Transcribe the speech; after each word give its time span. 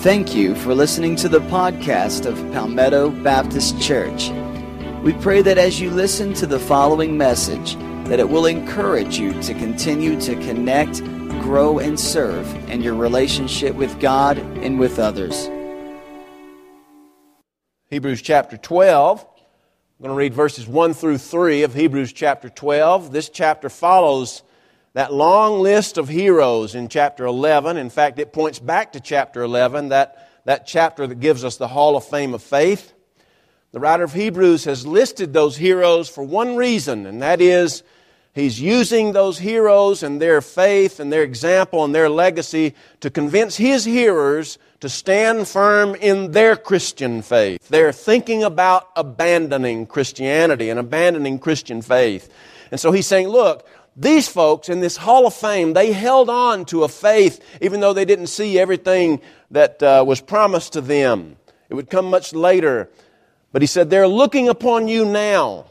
Thank 0.00 0.34
you 0.34 0.54
for 0.54 0.74
listening 0.74 1.14
to 1.16 1.28
the 1.28 1.40
podcast 1.40 2.24
of 2.24 2.34
Palmetto 2.54 3.10
Baptist 3.10 3.78
Church. 3.82 4.30
We 5.02 5.12
pray 5.12 5.42
that 5.42 5.58
as 5.58 5.78
you 5.78 5.90
listen 5.90 6.32
to 6.36 6.46
the 6.46 6.58
following 6.58 7.18
message, 7.18 7.74
that 8.08 8.18
it 8.18 8.30
will 8.30 8.46
encourage 8.46 9.18
you 9.18 9.38
to 9.42 9.52
continue 9.52 10.18
to 10.22 10.36
connect, 10.36 11.04
grow, 11.42 11.80
and 11.80 12.00
serve 12.00 12.50
in 12.70 12.80
your 12.80 12.94
relationship 12.94 13.74
with 13.74 14.00
God 14.00 14.38
and 14.38 14.80
with 14.80 14.98
others. 14.98 15.50
Hebrews 17.88 18.22
chapter 18.22 18.56
12. 18.56 19.20
I'm 19.20 20.02
going 20.02 20.08
to 20.08 20.14
read 20.14 20.32
verses 20.32 20.66
1 20.66 20.94
through 20.94 21.18
3 21.18 21.62
of 21.62 21.74
Hebrews 21.74 22.14
chapter 22.14 22.48
12. 22.48 23.12
This 23.12 23.28
chapter 23.28 23.68
follows 23.68 24.44
that 24.92 25.12
long 25.12 25.60
list 25.60 25.98
of 25.98 26.08
heroes 26.08 26.74
in 26.74 26.88
chapter 26.88 27.24
11. 27.24 27.76
In 27.76 27.90
fact, 27.90 28.18
it 28.18 28.32
points 28.32 28.58
back 28.58 28.92
to 28.92 29.00
chapter 29.00 29.42
11, 29.42 29.90
that, 29.90 30.28
that 30.44 30.66
chapter 30.66 31.06
that 31.06 31.20
gives 31.20 31.44
us 31.44 31.56
the 31.56 31.68
Hall 31.68 31.96
of 31.96 32.04
Fame 32.04 32.34
of 32.34 32.42
Faith. 32.42 32.92
The 33.72 33.78
writer 33.78 34.02
of 34.02 34.12
Hebrews 34.12 34.64
has 34.64 34.84
listed 34.84 35.32
those 35.32 35.56
heroes 35.56 36.08
for 36.08 36.24
one 36.24 36.56
reason, 36.56 37.06
and 37.06 37.22
that 37.22 37.40
is 37.40 37.84
he's 38.34 38.60
using 38.60 39.12
those 39.12 39.38
heroes 39.38 40.02
and 40.02 40.20
their 40.20 40.40
faith 40.40 40.98
and 40.98 41.12
their 41.12 41.22
example 41.22 41.84
and 41.84 41.94
their 41.94 42.08
legacy 42.08 42.74
to 42.98 43.10
convince 43.10 43.56
his 43.56 43.84
hearers 43.84 44.58
to 44.80 44.88
stand 44.88 45.46
firm 45.46 45.94
in 45.94 46.32
their 46.32 46.56
Christian 46.56 47.22
faith. 47.22 47.68
They're 47.68 47.92
thinking 47.92 48.42
about 48.42 48.88
abandoning 48.96 49.86
Christianity 49.86 50.68
and 50.68 50.80
abandoning 50.80 51.38
Christian 51.38 51.80
faith. 51.80 52.32
And 52.72 52.80
so 52.80 52.90
he's 52.90 53.06
saying, 53.06 53.28
look, 53.28 53.68
these 54.00 54.28
folks 54.28 54.70
in 54.70 54.80
this 54.80 54.96
Hall 54.96 55.26
of 55.26 55.34
Fame, 55.34 55.74
they 55.74 55.92
held 55.92 56.30
on 56.30 56.64
to 56.66 56.84
a 56.84 56.88
faith 56.88 57.44
even 57.60 57.80
though 57.80 57.92
they 57.92 58.06
didn't 58.06 58.28
see 58.28 58.58
everything 58.58 59.20
that 59.50 59.82
uh, 59.82 60.02
was 60.06 60.22
promised 60.22 60.72
to 60.72 60.80
them. 60.80 61.36
It 61.68 61.74
would 61.74 61.90
come 61.90 62.06
much 62.06 62.32
later. 62.32 62.88
But 63.52 63.62
he 63.62 63.66
said, 63.66 63.90
they're 63.90 64.08
looking 64.08 64.48
upon 64.48 64.88
you 64.88 65.04
now, 65.04 65.66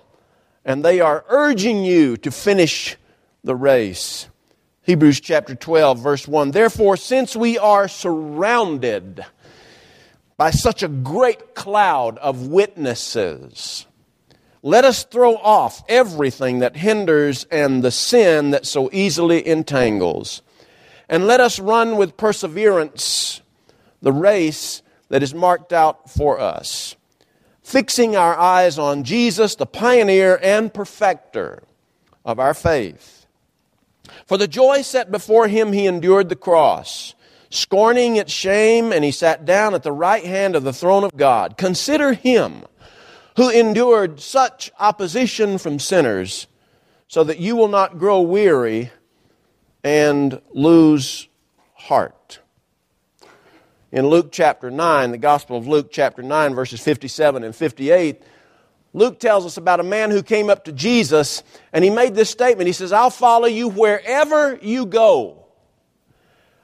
and 0.64 0.86
they 0.86 1.00
are 1.00 1.26
urging 1.28 1.84
you 1.84 2.18
to 2.18 2.30
finish 2.30 2.98
the 3.44 3.56
race. 3.56 4.28
Hebrews 4.84 5.22
chapter 5.22 5.56
12, 5.56 6.00
verse 6.00 6.28
1. 6.28 6.52
Therefore, 6.52 6.98
since 6.98 7.36
we 7.36 7.58
are 7.58 7.88
surrounded 7.88 9.26
by 10.38 10.52
such 10.52 10.84
a 10.84 10.88
great 10.88 11.56
cloud 11.56 12.18
of 12.20 12.48
witnesses, 12.48 13.88
let 14.62 14.84
us 14.84 15.04
throw 15.06 15.36
off 15.38 15.84
everything 15.88 16.60
that 16.60 16.76
hinders 16.76 17.46
and 17.46 17.84
the 17.84 17.92
sin 17.92 18.52
that 18.52 18.66
so 18.66 18.90
easily 18.92 19.48
entangles. 19.48 20.42
And 21.08 21.26
let 21.26 21.40
us 21.40 21.60
run 21.60 21.98
with 21.98 22.18
perseverance 22.18 23.42
the 24.02 24.12
race 24.12 24.82
that 25.10 25.24
is 25.24 25.34
marked 25.34 25.74
out 25.74 26.10
for 26.10 26.40
us, 26.40 26.96
fixing 27.64 28.16
our 28.16 28.38
eyes 28.38 28.78
on 28.78 29.04
Jesus, 29.04 29.56
the 29.56 29.66
pioneer 29.66 30.40
and 30.42 30.74
perfecter 30.74 31.64
of 32.24 32.40
our 32.40 32.54
faith. 32.54 33.26
For 34.26 34.38
the 34.38 34.48
joy 34.48 34.82
set 34.82 35.12
before 35.12 35.48
him, 35.48 35.74
he 35.74 35.88
endured 35.88 36.30
the 36.30 36.36
cross, 36.36 37.16
scorning 37.50 38.18
its 38.18 38.32
shame, 38.32 38.92
and 38.92 39.04
he 39.04 39.12
sat 39.12 39.46
down 39.46 39.74
at 39.74 39.84
the 39.84 39.92
right 39.92 40.24
hand 40.24 40.56
of 40.56 40.64
the 40.64 40.74
throne 40.74 41.04
of 41.04 41.16
God. 41.18 41.58
Consider 41.58 42.14
him 42.14 42.64
who 43.40 43.50
endured 43.50 44.20
such 44.20 44.70
opposition 44.82 45.58
from 45.58 45.80
sinners, 45.80 46.46
so 47.08 47.24
that 47.24 47.40
you 47.40 47.56
will 47.56 47.70
not 47.70 47.98
grow 47.98 48.20
weary 48.20 48.92
and 49.82 50.42
lose 50.52 51.30
heart. 51.74 52.42
In 53.94 54.08
Luke 54.08 54.34
chapter 54.34 54.70
9, 54.70 55.12
the 55.12 55.18
Gospel 55.18 55.56
of 55.56 55.70
Luke 55.70 55.88
chapter 55.90 56.22
9, 56.22 56.54
verses 56.54 56.82
57 56.82 57.46
and 57.46 57.56
58, 57.56 58.22
Luke 58.92 59.22
tells 59.22 59.46
us 59.46 59.56
about 59.56 59.80
a 59.80 59.84
man 59.84 60.12
who 60.12 60.22
came 60.22 60.50
up 60.50 60.66
to 60.66 60.74
Jesus 60.74 61.42
and 61.72 61.82
he 61.82 61.90
made 61.90 62.16
this 62.16 62.30
statement. 62.30 62.68
He 62.68 62.74
says, 62.74 62.92
I'll 62.92 63.10
follow 63.10 63.48
you 63.48 63.70
wherever 63.70 64.60
you 64.62 64.86
go. 64.86 65.39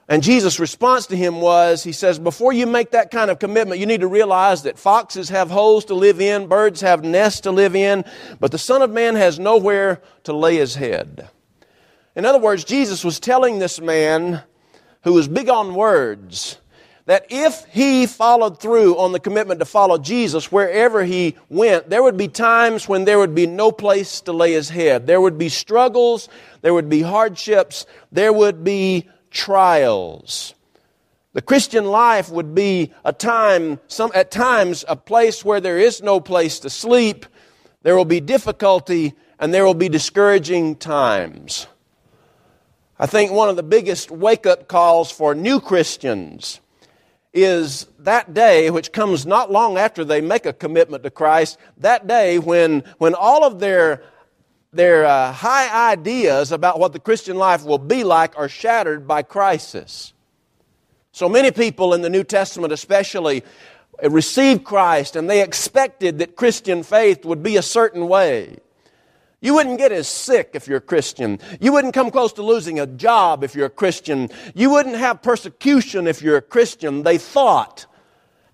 And 0.08 0.22
Jesus' 0.22 0.60
response 0.60 1.08
to 1.08 1.18
him 1.18 1.42
was, 1.42 1.84
He 1.84 1.92
says, 1.92 2.20
before 2.20 2.54
you 2.54 2.68
make 2.68 2.92
that 2.92 3.10
kind 3.10 3.32
of 3.32 3.40
commitment, 3.40 3.80
you 3.80 3.88
need 3.88 4.02
to 4.02 4.08
realize 4.08 4.64
that 4.64 4.78
foxes 4.78 5.30
have 5.30 5.50
holes 5.50 5.86
to 5.86 5.96
live 5.96 6.22
in, 6.22 6.48
birds 6.48 6.82
have 6.82 7.04
nests 7.04 7.42
to 7.42 7.52
live 7.52 7.76
in, 7.76 8.06
but 8.40 8.52
the 8.52 8.58
Son 8.60 8.82
of 8.84 8.92
Man 8.92 9.16
has 9.16 9.40
nowhere 9.40 10.02
to 10.24 10.34
lay 10.34 10.58
his 10.58 10.76
head. 10.76 11.30
In 12.16 12.24
other 12.24 12.40
words, 12.40 12.64
Jesus 12.64 13.04
was 13.04 13.20
telling 13.20 13.58
this 13.58 13.82
man 13.82 14.44
who 15.04 15.14
was 15.14 15.28
big 15.28 15.50
on 15.50 15.74
words 15.74 16.60
that 17.06 17.28
if 17.30 17.66
he 17.66 18.08
followed 18.08 18.60
through 18.60 18.98
on 18.98 19.12
the 19.12 19.20
commitment 19.20 19.60
to 19.60 19.66
follow 19.66 19.98
Jesus 19.98 20.52
wherever 20.52 21.04
he 21.04 21.36
went, 21.50 21.90
there 21.90 22.02
would 22.02 22.18
be 22.18 22.28
times 22.28 22.88
when 22.88 23.06
there 23.06 23.20
would 23.20 23.36
be 23.36 23.46
no 23.46 23.72
place 23.72 24.22
to 24.22 24.34
lay 24.34 24.54
his 24.54 24.70
head. 24.70 25.06
There 25.06 25.22
would 25.22 25.38
be 25.38 25.50
struggles, 25.50 26.30
there 26.62 26.74
would 26.74 26.90
be 26.90 27.02
hardships, 27.02 27.86
there 28.12 28.34
would 28.34 28.64
be 28.64 29.08
trials. 29.36 30.56
The 31.34 31.42
Christian 31.42 31.86
life 31.86 32.32
would 32.32 32.56
be 32.56 32.94
a 33.04 33.12
time, 33.12 33.80
some, 33.88 34.10
at 34.16 34.32
times, 34.32 34.86
a 34.88 34.96
place 34.96 35.44
where 35.44 35.60
there 35.60 35.78
is 35.78 36.02
no 36.02 36.20
place 36.20 36.60
to 36.62 36.70
sleep. 36.70 37.26
There 37.84 37.96
will 37.96 38.06
be 38.06 38.22
difficulty 38.22 39.14
and 39.38 39.54
there 39.54 39.66
will 39.66 39.74
be 39.74 39.90
discouraging 39.90 40.78
times. 40.78 41.68
I 42.98 43.06
think 43.06 43.34
one 43.34 43.50
of 43.50 43.58
the 43.58 43.64
biggest 43.64 44.10
wake 44.10 44.46
up 44.46 44.70
calls 44.70 45.12
for 45.12 45.36
new 45.36 45.60
Christians 45.60 46.62
is 47.34 47.88
that 48.00 48.34
day, 48.34 48.70
which 48.70 48.94
comes 48.94 49.26
not 49.26 49.52
long 49.52 49.78
after 49.78 50.06
they 50.06 50.22
make 50.22 50.46
a 50.46 50.54
commitment 50.54 51.04
to 51.04 51.10
Christ, 51.10 51.60
that 51.80 52.08
day 52.08 52.40
when, 52.40 52.86
when 52.98 53.14
all 53.14 53.44
of 53.44 53.60
their 53.60 54.02
their 54.76 55.06
uh, 55.06 55.32
high 55.32 55.92
ideas 55.92 56.52
about 56.52 56.80
what 56.80 56.94
the 56.94 57.00
Christian 57.00 57.38
life 57.38 57.64
will 57.64 57.78
be 57.78 58.04
like 58.04 58.38
are 58.38 58.50
shattered 58.50 59.08
by 59.08 59.24
crisis. 59.24 60.14
So 61.12 61.30
many 61.30 61.52
people 61.52 61.94
in 61.94 62.02
the 62.02 62.10
New 62.10 62.24
Testament, 62.24 62.74
especially, 62.74 63.44
received 64.04 64.66
Christ 64.66 65.16
and 65.16 65.30
they 65.30 65.42
expected 65.42 66.20
that 66.20 66.36
Christian 66.36 66.84
faith 66.84 67.24
would 67.26 67.42
be 67.42 67.56
a 67.56 67.62
certain 67.62 68.08
way. 68.08 68.58
You 69.42 69.54
wouldn't 69.54 69.78
get 69.78 69.92
as 69.92 70.08
sick 70.08 70.52
if 70.54 70.68
you're 70.68 70.80
a 70.80 70.82
Christian. 70.82 71.40
You 71.62 71.72
wouldn't 71.72 71.94
come 71.94 72.10
close 72.10 72.34
to 72.34 72.42
losing 72.42 72.80
a 72.80 72.88
job 72.88 73.44
if 73.44 73.54
you're 73.56 73.68
a 73.68 73.70
Christian. 73.70 74.30
You 74.56 74.72
wouldn't 74.72 74.96
have 74.96 75.22
persecution 75.22 76.08
if 76.08 76.22
you're 76.22 76.38
a 76.38 76.42
Christian. 76.42 77.04
They 77.04 77.18
thought. 77.18 77.86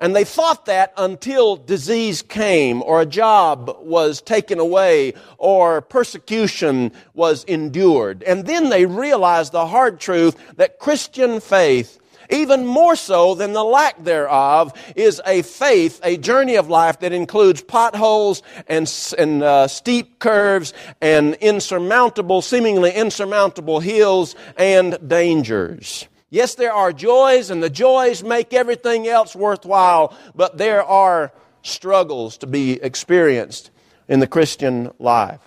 And 0.01 0.15
they 0.15 0.23
thought 0.23 0.65
that 0.65 0.93
until 0.97 1.55
disease 1.55 2.23
came, 2.23 2.81
or 2.81 3.01
a 3.01 3.05
job 3.05 3.77
was 3.81 4.19
taken 4.19 4.57
away, 4.57 5.13
or 5.37 5.81
persecution 5.81 6.91
was 7.13 7.43
endured. 7.43 8.23
And 8.23 8.47
then 8.47 8.69
they 8.69 8.87
realized 8.87 9.51
the 9.51 9.67
hard 9.67 9.99
truth 9.99 10.35
that 10.55 10.79
Christian 10.79 11.39
faith, 11.39 11.99
even 12.31 12.65
more 12.65 12.95
so 12.95 13.35
than 13.35 13.53
the 13.53 13.63
lack 13.63 14.03
thereof, 14.03 14.73
is 14.95 15.21
a 15.23 15.43
faith, 15.43 15.99
a 16.03 16.17
journey 16.17 16.55
of 16.55 16.67
life 16.67 16.99
that 17.01 17.13
includes 17.13 17.61
potholes 17.61 18.41
and, 18.67 18.91
and 19.19 19.43
uh, 19.43 19.67
steep 19.67 20.17
curves 20.17 20.73
and 20.99 21.35
insurmountable, 21.35 22.41
seemingly 22.41 22.91
insurmountable 22.91 23.79
hills 23.79 24.35
and 24.57 24.97
dangers. 25.07 26.07
Yes, 26.33 26.55
there 26.55 26.71
are 26.71 26.93
joys, 26.93 27.49
and 27.49 27.61
the 27.61 27.69
joys 27.69 28.23
make 28.23 28.53
everything 28.53 29.05
else 29.05 29.35
worthwhile, 29.35 30.17
but 30.33 30.57
there 30.57 30.81
are 30.81 31.33
struggles 31.61 32.37
to 32.37 32.47
be 32.47 32.81
experienced 32.81 33.69
in 34.07 34.21
the 34.21 34.27
Christian 34.27 34.91
life. 34.97 35.41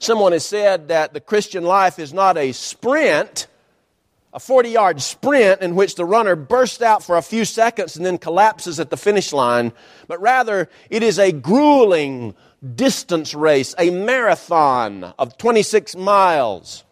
Someone 0.00 0.32
has 0.32 0.44
said 0.44 0.88
that 0.88 1.14
the 1.14 1.20
Christian 1.20 1.62
life 1.62 2.00
is 2.00 2.12
not 2.12 2.36
a 2.36 2.50
sprint, 2.50 3.46
a 4.32 4.40
40 4.40 4.70
yard 4.70 5.00
sprint 5.00 5.60
in 5.60 5.76
which 5.76 5.94
the 5.94 6.04
runner 6.04 6.34
bursts 6.34 6.82
out 6.82 7.04
for 7.04 7.16
a 7.16 7.22
few 7.22 7.44
seconds 7.44 7.96
and 7.96 8.04
then 8.04 8.18
collapses 8.18 8.80
at 8.80 8.90
the 8.90 8.96
finish 8.96 9.32
line, 9.32 9.72
but 10.08 10.20
rather 10.20 10.68
it 10.90 11.04
is 11.04 11.16
a 11.20 11.30
grueling 11.30 12.34
distance 12.74 13.34
race, 13.34 13.72
a 13.78 13.90
marathon 13.90 15.04
of 15.16 15.38
26 15.38 15.94
miles. 15.94 16.82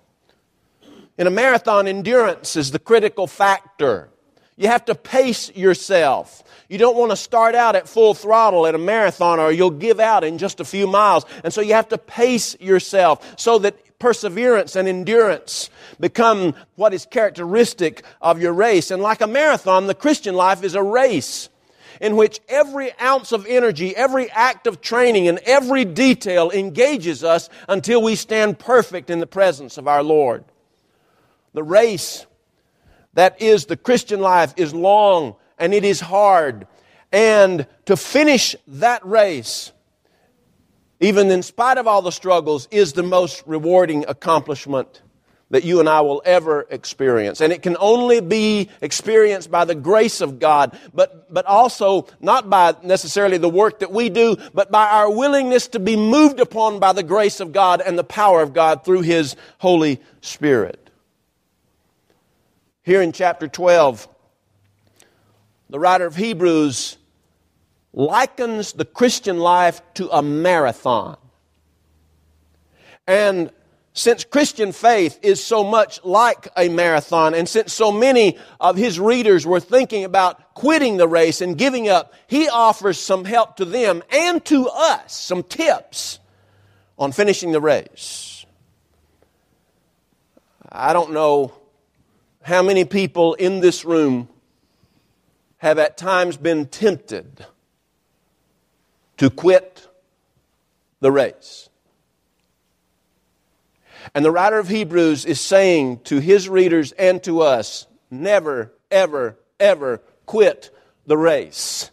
In 1.19 1.27
a 1.27 1.31
marathon, 1.31 1.89
endurance 1.89 2.55
is 2.55 2.71
the 2.71 2.79
critical 2.79 3.27
factor. 3.27 4.09
You 4.57 4.69
have 4.69 4.85
to 4.87 4.95
pace 4.95 5.55
yourself. 5.55 6.45
You 6.69 6.79
don't 6.79 6.97
want 6.97 7.11
to 7.11 7.17
start 7.17 7.57
out 7.57 7.75
at 7.77 7.89
full 7.89 8.15
throttle 8.15 8.67
at 8.67 8.75
a 8.75 8.79
marathon 8.79 9.41
or 9.41 9.51
you'll 9.51 9.71
give 9.71 9.99
out 9.99 10.23
in 10.23 10.39
just 10.39 10.61
a 10.61 10.65
few 10.65 10.87
miles. 10.87 11.25
And 11.43 11.53
so 11.53 11.61
you 11.61 11.75
have 11.75 11.89
to 11.89 11.99
pace 11.99 12.57
yourself 12.61 13.39
so 13.39 13.59
that 13.61 13.99
perseverance 13.99 14.77
and 14.77 14.87
endurance 14.87 15.71
become 15.99 16.55
what 16.77 16.95
is 16.95 17.05
characteristic 17.07 18.05
of 18.21 18.41
your 18.41 18.53
race. 18.53 18.93
And 18.93 19.03
like 19.03 19.21
a 19.21 19.27
marathon, 19.27 19.89
the 19.89 19.95
Christian 19.95 20.35
life 20.35 20.63
is 20.63 20.75
a 20.75 20.83
race 20.83 21.49
in 22.01 22.17
which 22.17 22.39
every 22.49 22.97
ounce 23.01 23.33
of 23.33 23.45
energy, 23.47 23.95
every 23.97 24.31
act 24.31 24.69
of 24.69 24.81
training, 24.81 25.27
and 25.27 25.39
every 25.39 25.85
detail 25.85 26.51
engages 26.53 27.25
us 27.25 27.49
until 27.69 28.03
we 28.03 28.15
stand 28.15 28.59
perfect 28.59 29.11
in 29.11 29.19
the 29.19 29.27
presence 29.27 29.79
of 29.79 29.89
our 29.89 30.03
Lord. 30.03 30.45
The 31.53 31.63
race 31.63 32.27
that 33.15 33.41
is 33.43 33.67
the 33.67 33.77
Christian 33.77 34.21
life 34.21 34.55
is 34.57 34.75
long 34.75 35.37
and 35.59 35.75
it 35.75 35.85
is 35.85 36.01
hard. 36.01 36.67
And 37.11 37.67
to 37.87 37.97
finish 37.97 38.55
that 38.67 39.05
race, 39.05 39.73
even 41.01 41.31
in 41.31 41.43
spite 41.43 41.79
of 41.79 41.87
all 41.87 42.03
the 42.03 42.13
struggles, 42.13 42.69
is 42.71 42.93
the 42.93 43.03
most 43.03 43.43
rewarding 43.47 44.05
accomplishment 44.07 45.03
that 45.51 45.65
you 45.65 45.81
and 45.81 45.89
I 45.89 46.03
will 46.03 46.21
ever 46.25 46.67
experience. 46.71 47.41
And 47.41 47.53
it 47.53 47.63
can 47.63 47.77
only 47.81 48.21
be 48.21 48.69
experienced 48.83 49.51
by 49.51 49.65
the 49.65 49.75
grace 49.75 50.21
of 50.21 50.39
God, 50.39 50.79
but, 50.93 51.33
but 51.33 51.47
also 51.47 52.07
not 52.21 52.51
by 52.51 52.75
necessarily 52.83 53.39
the 53.39 53.49
work 53.49 53.79
that 53.79 53.91
we 53.91 54.11
do, 54.11 54.37
but 54.53 54.71
by 54.71 54.87
our 54.87 55.11
willingness 55.11 55.69
to 55.69 55.79
be 55.79 55.97
moved 55.97 56.39
upon 56.39 56.81
by 56.81 56.93
the 56.93 57.03
grace 57.03 57.41
of 57.41 57.53
God 57.53 57.81
and 57.81 57.99
the 57.99 58.05
power 58.05 58.43
of 58.43 58.53
God 58.53 58.85
through 58.85 59.03
His 59.03 59.37
Holy 59.59 60.01
Spirit. 60.21 60.88
Here 62.89 63.03
in 63.03 63.13
chapter 63.13 63.47
12, 63.47 64.09
the 65.69 65.79
writer 65.79 66.07
of 66.07 66.17
Hebrews 66.17 66.97
likens 67.93 68.73
the 68.73 68.87
Christian 68.87 69.37
life 69.37 69.83
to 69.97 70.09
a 70.09 70.23
marathon. 70.23 71.19
And 73.07 73.51
since 73.93 74.25
Christian 74.25 74.73
faith 74.73 75.19
is 75.21 75.45
so 75.45 75.65
much 75.65 76.03
like 76.03 76.49
a 76.57 76.71
marathon, 76.71 77.35
and 77.35 77.47
since 77.47 77.75
so 77.75 77.93
many 77.93 78.39
of 78.59 78.77
his 78.77 78.99
readers 78.99 79.47
were 79.47 79.61
thinking 79.61 80.05
about 80.05 80.55
quitting 80.55 80.97
the 80.97 81.07
race 81.07 81.43
and 81.43 81.59
giving 81.59 81.91
up, 81.91 82.15
he 82.27 82.49
offers 82.49 82.99
some 82.99 83.27
help 83.27 83.57
to 83.57 83.67
them 83.67 84.03
and 84.11 84.43
to 84.47 84.67
us, 84.67 85.15
some 85.15 85.43
tips 85.43 86.21
on 86.99 87.13
finishing 87.13 87.53
the 87.53 87.61
race. 87.61 88.47
I 90.73 90.95
don't 90.95 91.13
know 91.13 91.53
how 92.49 92.63
many 92.63 92.83
people 92.83 93.35
in 93.35 93.61
this 93.61 93.85
room 93.85 94.27
have 95.59 95.79
at 95.79 95.99
times 95.99 96.39
been 96.39 96.65
tempted 96.65 97.45
to 99.19 99.29
quit 99.29 99.87
the 101.01 101.13
race. 101.13 101.69
And 104.15 104.25
the 104.25 104.31
writer 104.31 104.59
of 104.59 104.69
Hebrews 104.69 105.27
is 105.27 105.39
saying 105.39 106.01
to 106.05 106.21
his 106.21 106.49
readers 106.49 106.93
and 106.93 107.23
to 107.25 107.43
us 107.43 107.87
never, 108.11 108.73
ever, 108.91 109.39
ever 109.61 110.01
quit 110.25 110.71
the 111.07 111.19
race. 111.19 111.91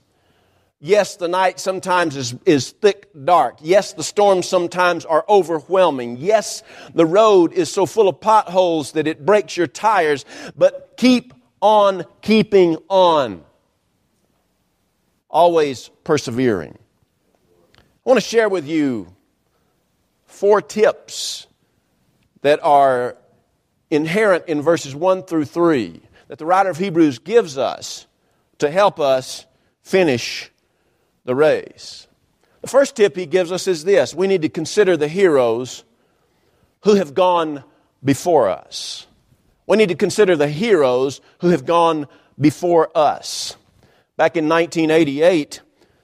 Yes, 0.86 1.16
the 1.16 1.28
night 1.28 1.60
sometimes 1.60 2.16
is, 2.16 2.36
is 2.46 2.70
thick 2.70 3.10
dark. 3.26 3.58
Yes, 3.60 3.94
the 3.94 4.04
storms 4.04 4.48
sometimes 4.48 5.04
are 5.04 5.26
overwhelming. 5.28 6.18
Yes, 6.18 6.62
the 6.94 7.08
road 7.08 7.54
is 7.54 7.72
so 7.72 7.88
full 7.88 8.08
of 8.08 8.22
potholes 8.22 8.92
that 8.92 9.08
it 9.08 9.26
breaks 9.26 9.58
your 9.58 9.66
tires, 9.66 10.26
but 10.56 10.94
keep 10.96 11.34
on 11.60 12.06
keeping 12.22 12.78
on. 12.88 13.44
Always 15.28 15.90
persevering. 16.04 16.78
I 17.78 17.82
want 18.04 18.20
to 18.20 18.26
share 18.26 18.48
with 18.48 18.68
you 18.68 19.12
four 20.28 20.62
tips 20.62 21.48
that 22.42 22.60
are 22.62 23.18
inherent 23.90 24.46
in 24.46 24.62
verses 24.62 24.94
1 24.94 25.24
through 25.24 25.46
3 25.46 26.00
that 26.28 26.38
the 26.38 26.46
writer 26.46 26.70
of 26.70 26.78
Hebrews 26.78 27.18
gives 27.18 27.58
us 27.58 28.06
to 28.60 28.70
help 28.70 29.00
us 29.00 29.48
finish 29.82 30.52
the 31.26 31.36
race. 31.36 32.08
The 32.62 32.68
first 32.68 32.96
tip 32.96 33.16
he 33.16 33.26
gives 33.26 33.52
us 33.52 33.68
is 33.68 33.84
this 33.84 34.16
we 34.16 34.28
need 34.28 34.44
to 34.44 34.50
consider 34.50 34.96
the 34.96 35.08
heroes 35.08 35.84
who 36.84 36.96
have 36.96 37.14
gone 37.14 37.64
before 38.04 38.50
us. 38.50 39.08
We 39.68 39.78
need 39.78 39.90
to 39.90 39.96
consider 39.96 40.36
the 40.36 40.48
heroes 40.48 41.22
who 41.42 41.50
have 41.50 41.66
gone 41.66 42.08
before 42.40 42.96
us. 42.96 43.58
Back 44.18 44.38
in 44.38 44.48
1988, 44.48 45.62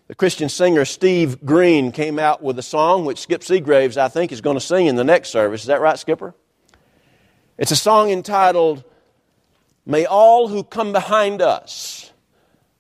the 0.08 0.16
Christian 0.16 0.50
singer 0.50 0.84
Steve 0.84 1.46
Green 1.46 1.92
came 1.92 2.20
out 2.20 2.42
with 2.42 2.60
a 2.60 2.64
song 2.64 3.06
which 3.06 3.20
Skip 3.20 3.44
Seagraves, 3.44 3.98
I 3.98 4.08
think, 4.08 4.32
is 4.32 4.42
going 4.42 4.58
to 4.58 4.62
sing 4.62 4.88
in 4.88 4.96
the 4.96 5.04
next 5.04 5.30
service. 5.30 5.62
Is 5.62 5.68
that 5.68 5.80
right, 5.80 5.98
Skipper? 5.98 6.34
It's 7.58 7.72
a 7.72 7.76
song 7.76 8.10
entitled, 8.10 8.84
May 9.86 10.06
All 10.06 10.48
Who 10.48 10.64
Come 10.64 10.92
Behind 10.92 11.42
Us 11.42 12.12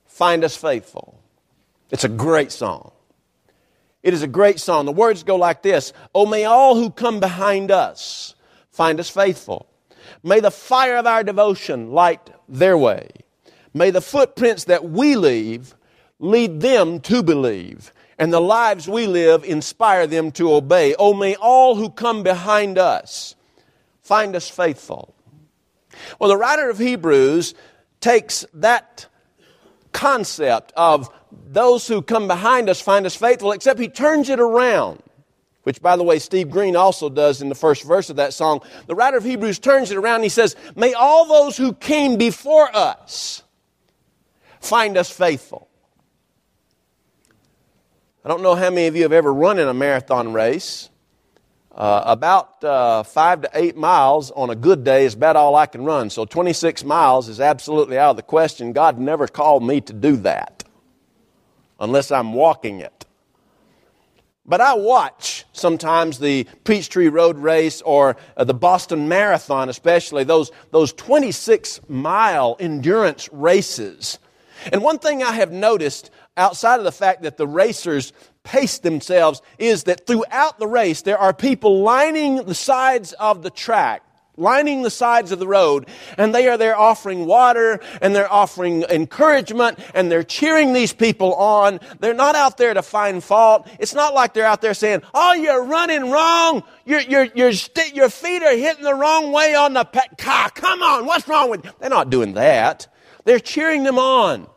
Find 0.07 0.43
Us 0.43 0.57
Faithful. 0.57 1.20
It's 1.91 2.03
a 2.05 2.09
great 2.09 2.51
song. 2.51 2.91
It 4.01 4.13
is 4.13 4.23
a 4.23 4.27
great 4.27 4.59
song. 4.59 4.85
The 4.85 4.91
words 4.91 5.23
go 5.23 5.35
like 5.35 5.61
this 5.61 5.93
Oh, 6.15 6.25
may 6.25 6.45
all 6.45 6.75
who 6.75 6.89
come 6.89 7.19
behind 7.19 7.69
us 7.69 8.35
find 8.71 8.99
us 8.99 9.09
faithful. 9.09 9.67
May 10.23 10.39
the 10.39 10.51
fire 10.51 10.97
of 10.97 11.05
our 11.05 11.23
devotion 11.23 11.91
light 11.91 12.31
their 12.47 12.77
way. 12.77 13.09
May 13.73 13.91
the 13.91 14.01
footprints 14.01 14.65
that 14.65 14.85
we 14.85 15.15
leave 15.15 15.75
lead 16.19 16.61
them 16.61 16.99
to 16.99 17.23
believe, 17.23 17.91
and 18.19 18.31
the 18.31 18.41
lives 18.41 18.88
we 18.88 19.07
live 19.07 19.43
inspire 19.43 20.07
them 20.07 20.31
to 20.33 20.53
obey. 20.53 20.95
Oh, 20.97 21.13
may 21.13 21.35
all 21.35 21.75
who 21.75 21.89
come 21.89 22.23
behind 22.23 22.77
us 22.77 23.35
find 24.01 24.35
us 24.35 24.49
faithful. 24.49 25.13
Well, 26.19 26.29
the 26.29 26.38
writer 26.38 26.69
of 26.69 26.77
Hebrews 26.77 27.53
takes 27.99 28.45
that 28.53 29.07
concept 29.91 30.73
of 30.75 31.09
those 31.47 31.88
who 31.88 32.01
come 32.01 32.27
behind 32.27 32.69
us 32.69 32.81
find 32.81 33.05
us 33.05 33.15
faithful, 33.15 33.51
except 33.51 33.79
he 33.79 33.88
turns 33.88 34.29
it 34.29 34.39
around. 34.39 35.01
Which, 35.63 35.81
by 35.81 35.95
the 35.95 36.03
way, 36.03 36.17
Steve 36.17 36.49
Green 36.49 36.75
also 36.75 37.07
does 37.07 37.41
in 37.41 37.49
the 37.49 37.55
first 37.55 37.83
verse 37.83 38.09
of 38.09 38.15
that 38.15 38.33
song. 38.33 38.61
The 38.88 38.95
writer 38.95 39.17
of 39.17 39.23
Hebrews 39.23 39.59
turns 39.59 39.91
it 39.91 39.97
around 39.97 40.15
and 40.15 40.23
he 40.23 40.29
says, 40.29 40.55
May 40.75 40.93
all 40.93 41.25
those 41.25 41.55
who 41.55 41.73
came 41.73 42.17
before 42.17 42.75
us 42.75 43.43
find 44.59 44.97
us 44.97 45.11
faithful. 45.11 45.67
I 48.23 48.29
don't 48.29 48.41
know 48.41 48.55
how 48.55 48.69
many 48.69 48.88
of 48.88 48.95
you 48.95 49.03
have 49.03 49.11
ever 49.11 49.33
run 49.33 49.59
in 49.59 49.67
a 49.67 49.73
marathon 49.73 50.33
race. 50.33 50.90
Uh, 51.73 52.03
about 52.06 52.62
uh, 52.65 53.01
five 53.03 53.41
to 53.44 53.50
eight 53.53 53.77
miles 53.77 54.29
on 54.31 54.50
a 54.50 54.56
good 54.56 54.83
day 54.83 55.06
is 55.06 55.13
about 55.13 55.38
all 55.38 55.56
I 55.56 55.65
can 55.65 55.85
run. 55.85 56.09
So 56.09 56.25
26 56.25 56.83
miles 56.83 57.29
is 57.29 57.39
absolutely 57.39 57.97
out 57.97 58.12
of 58.12 58.15
the 58.18 58.23
question. 58.23 58.73
God 58.73 59.00
never 59.00 59.25
called 59.25 59.63
me 59.63 59.79
to 59.81 59.94
do 59.94 60.18
that 60.18 60.65
unless 61.79 62.12
I'm 62.12 62.33
walking 62.33 62.81
it. 62.81 63.06
But 64.45 64.59
I 64.59 64.73
watch 64.73 65.45
sometimes 65.53 66.19
the 66.19 66.45
Peachtree 66.65 67.07
Road 67.07 67.38
Race 67.38 67.81
or 67.81 68.17
uh, 68.35 68.44
the 68.44 68.53
Boston 68.53 69.07
Marathon, 69.07 69.69
especially 69.69 70.25
those, 70.25 70.51
those 70.71 70.91
26 70.94 71.79
mile 71.88 72.57
endurance 72.59 73.29
races. 73.31 74.19
And 74.71 74.83
one 74.83 75.00
thing 75.00 75.24
I 75.24 75.31
have 75.33 75.51
noticed 75.51 76.12
outside 76.36 76.79
of 76.79 76.84
the 76.84 76.91
fact 76.91 77.22
that 77.22 77.38
the 77.38 77.48
racers 77.48 78.13
pace 78.43 78.79
themselves 78.79 79.41
is 79.57 79.83
that 79.83 80.07
throughout 80.07 80.60
the 80.60 80.67
race 80.67 81.03
there 81.03 81.17
are 81.17 81.33
people 81.33 81.81
lining 81.81 82.38
the 82.38 82.55
sides 82.55 83.13
of 83.13 83.43
the 83.43 83.50
track 83.50 84.03
lining 84.38 84.81
the 84.81 84.89
sides 84.89 85.31
of 85.31 85.39
the 85.39 85.48
road 85.48 85.88
and 86.17 86.33
they 86.33 86.48
are 86.48 86.57
there 86.57 86.77
offering 86.77 87.25
water 87.25 87.79
and 88.01 88.15
they're 88.15 88.31
offering 88.31 88.83
encouragement 88.83 89.79
and 89.93 90.12
they're 90.12 90.24
cheering 90.24 90.74
these 90.74 90.93
people 90.93 91.33
on. 91.36 91.79
They're 92.00 92.13
not 92.13 92.36
out 92.36 92.57
there 92.57 92.74
to 92.74 92.81
find 92.81 93.24
fault. 93.24 93.67
It's 93.79 93.93
not 93.93 94.13
like 94.13 94.33
they're 94.33 94.45
out 94.45 94.62
there 94.62 94.74
saying 94.74 95.03
oh 95.13 95.33
you're 95.33 95.63
running 95.63 96.10
wrong. 96.10 96.63
Your, 96.86 97.01
your, 97.01 97.25
your, 97.36 97.53
st- 97.53 97.95
your 97.95 98.10
feet 98.10 98.41
are 98.41 98.55
hitting 98.55 98.83
the 98.83 98.95
wrong 98.95 99.31
way 99.31 99.53
on 99.53 99.74
the 99.74 99.86
car. 100.17 100.50
Come 100.50 100.81
on. 100.81 101.05
What's 101.05 101.27
wrong 101.27 101.50
with 101.50 101.63
you 101.63 101.71
they're 101.79 101.89
not 101.89 102.10
doing 102.10 102.33
that. 102.33 102.88
They're 103.24 103.39
cheering 103.39 103.83
them 103.83 104.00
on 104.00 104.48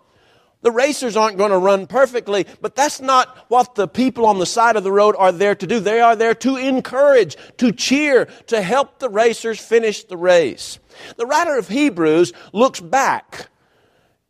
the 0.65 0.73
racers 0.73 1.15
aren't 1.15 1.37
going 1.37 1.51
to 1.51 1.59
run 1.59 1.87
perfectly, 1.87 2.47
but 2.63 2.75
that's 2.75 2.99
not 2.99 3.45
what 3.49 3.75
the 3.75 3.87
people 3.87 4.25
on 4.25 4.39
the 4.39 4.47
side 4.47 4.77
of 4.77 4.83
the 4.83 4.91
road 4.91 5.15
are 5.19 5.31
there 5.31 5.55
to 5.55 5.67
do. 5.67 5.79
They 5.79 6.01
are 6.01 6.17
there 6.17 6.35
to 6.37 6.57
encourage, 6.57 7.37
to 7.59 7.71
cheer, 7.71 8.25
to 8.47 8.63
help 8.63 8.99
the 8.99 9.11
racers 9.11 9.61
finish 9.61 10.05
the 10.05 10.17
race. 10.17 10.79
The 11.19 11.27
writer 11.27 11.59
of 11.59 11.69
Hebrews 11.69 12.33
looks 12.55 12.81
back 12.81 13.49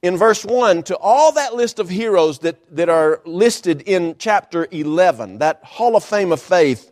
in 0.03 0.17
verse 0.17 0.45
1 0.45 0.83
to 0.83 0.97
all 0.97 1.31
that 1.33 1.55
list 1.55 1.79
of 1.79 1.89
heroes 1.89 2.41
that, 2.41 2.59
that 2.75 2.89
are 2.89 3.23
listed 3.25 3.83
in 3.83 4.17
chapter 4.19 4.67
11, 4.73 5.39
that 5.39 5.63
hall 5.63 5.95
of 5.95 6.03
fame 6.03 6.33
of 6.33 6.43
faith. 6.43 6.91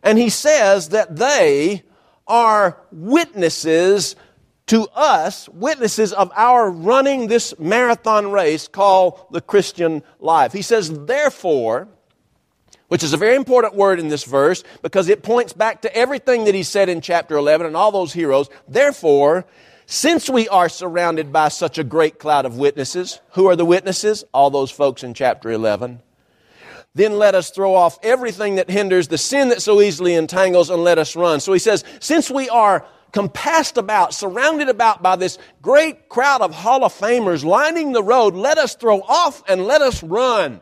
And 0.00 0.16
he 0.16 0.28
says 0.28 0.90
that 0.90 1.16
they 1.16 1.82
are 2.28 2.80
witnesses 2.92 4.14
to 4.66 4.86
us, 4.94 5.48
witnesses 5.50 6.12
of 6.12 6.32
our 6.34 6.70
running 6.70 7.26
this 7.26 7.58
marathon 7.58 8.30
race 8.30 8.66
called 8.66 9.26
the 9.30 9.40
Christian 9.40 10.02
life. 10.20 10.52
He 10.52 10.62
says, 10.62 10.90
therefore, 11.06 11.88
which 12.88 13.02
is 13.02 13.12
a 13.12 13.18
very 13.18 13.34
important 13.34 13.74
word 13.74 13.98
in 13.98 14.08
this 14.08 14.24
verse 14.24 14.64
because 14.82 15.08
it 15.08 15.22
points 15.22 15.52
back 15.52 15.82
to 15.82 15.94
everything 15.96 16.44
that 16.44 16.54
he 16.54 16.62
said 16.62 16.88
in 16.88 17.00
chapter 17.00 17.36
11 17.36 17.66
and 17.66 17.76
all 17.76 17.92
those 17.92 18.12
heroes. 18.12 18.48
Therefore, 18.68 19.44
since 19.86 20.30
we 20.30 20.48
are 20.48 20.68
surrounded 20.70 21.32
by 21.32 21.48
such 21.48 21.76
a 21.76 21.84
great 21.84 22.18
cloud 22.18 22.46
of 22.46 22.56
witnesses, 22.56 23.20
who 23.32 23.46
are 23.46 23.56
the 23.56 23.66
witnesses? 23.66 24.24
All 24.32 24.50
those 24.50 24.70
folks 24.70 25.02
in 25.02 25.12
chapter 25.12 25.50
11. 25.50 26.00
Then 26.94 27.18
let 27.18 27.34
us 27.34 27.50
throw 27.50 27.74
off 27.74 27.98
everything 28.02 28.54
that 28.54 28.70
hinders, 28.70 29.08
the 29.08 29.18
sin 29.18 29.48
that 29.48 29.60
so 29.60 29.80
easily 29.80 30.14
entangles, 30.14 30.70
and 30.70 30.84
let 30.84 30.96
us 30.96 31.16
run. 31.16 31.40
So 31.40 31.52
he 31.52 31.58
says, 31.58 31.84
since 31.98 32.30
we 32.30 32.48
are 32.48 32.86
compassed 33.14 33.78
about, 33.78 34.12
surrounded 34.12 34.68
about 34.68 35.00
by 35.00 35.14
this 35.14 35.38
great 35.62 36.08
crowd 36.08 36.40
of 36.40 36.52
Hall 36.52 36.84
of 36.84 36.92
Famers 36.92 37.44
lining 37.44 37.92
the 37.92 38.02
road. 38.02 38.34
Let 38.34 38.58
us 38.58 38.74
throw 38.74 39.00
off 39.02 39.40
and 39.48 39.66
let 39.66 39.80
us 39.80 40.02
run. 40.02 40.60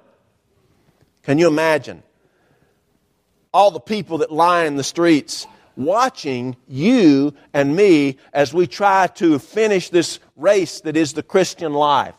Can 1.23 1.39
you 1.39 1.49
imagine? 1.49 2.03
All 3.55 3.71
the 3.71 3.81
people 3.81 4.19
that 4.19 4.31
line 4.31 4.77
the 4.77 4.85
streets 4.85 5.47
watching 5.77 6.55
you 6.69 7.33
and 7.55 7.75
me 7.75 8.19
as 8.35 8.53
we 8.53 8.67
try 8.67 9.07
to 9.07 9.39
finish 9.39 9.89
this 9.89 10.21
race 10.37 10.83
that 10.83 10.95
is 10.95 11.15
the 11.15 11.23
Christian 11.23 11.73
life. 11.73 12.15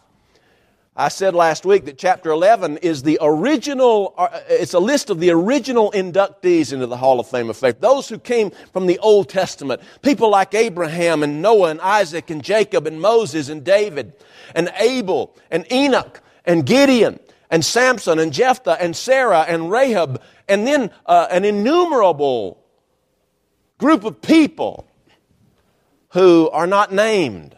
I 0.95 1.07
said 1.07 1.33
last 1.33 1.65
week 1.65 1.85
that 1.85 1.97
chapter 1.97 2.29
11 2.29 2.77
is 2.77 3.01
the 3.01 3.17
original, 3.19 4.13
uh, 4.15 4.41
it's 4.47 4.75
a 4.75 4.79
list 4.79 5.09
of 5.09 5.19
the 5.19 5.31
original 5.31 5.91
inductees 5.91 6.71
into 6.71 6.85
the 6.85 6.97
Hall 6.97 7.19
of 7.19 7.27
Fame 7.27 7.50
of 7.50 7.57
Faith. 7.57 7.79
Those 7.79 8.07
who 8.07 8.19
came 8.19 8.51
from 8.71 8.85
the 8.85 9.00
Old 9.00 9.27
Testament. 9.27 9.81
People 10.03 10.29
like 10.29 10.53
Abraham 10.53 11.23
and 11.23 11.41
Noah 11.41 11.71
and 11.71 11.81
Isaac 11.81 12.29
and 12.29 12.43
Jacob 12.43 12.85
and 12.85 13.01
Moses 13.01 13.50
and 13.50 13.63
David 13.63 14.13
and 14.53 14.71
Abel 14.77 15.35
and 15.50 15.65
Enoch 15.71 16.21
and 16.45 16.63
Gideon 16.63 17.19
and 17.50 17.65
Samson 17.65 18.19
and 18.19 18.31
Jephthah 18.31 18.77
and 18.79 18.95
Sarah 18.95 19.41
and 19.41 19.71
Rahab 19.71 20.21
and 20.47 20.67
then 20.67 20.91
uh, 21.07 21.25
an 21.31 21.43
innumerable 21.43 22.63
group 23.79 24.03
of 24.03 24.21
people 24.21 24.88
who 26.09 26.51
are 26.51 26.67
not 26.67 26.93
named 26.93 27.55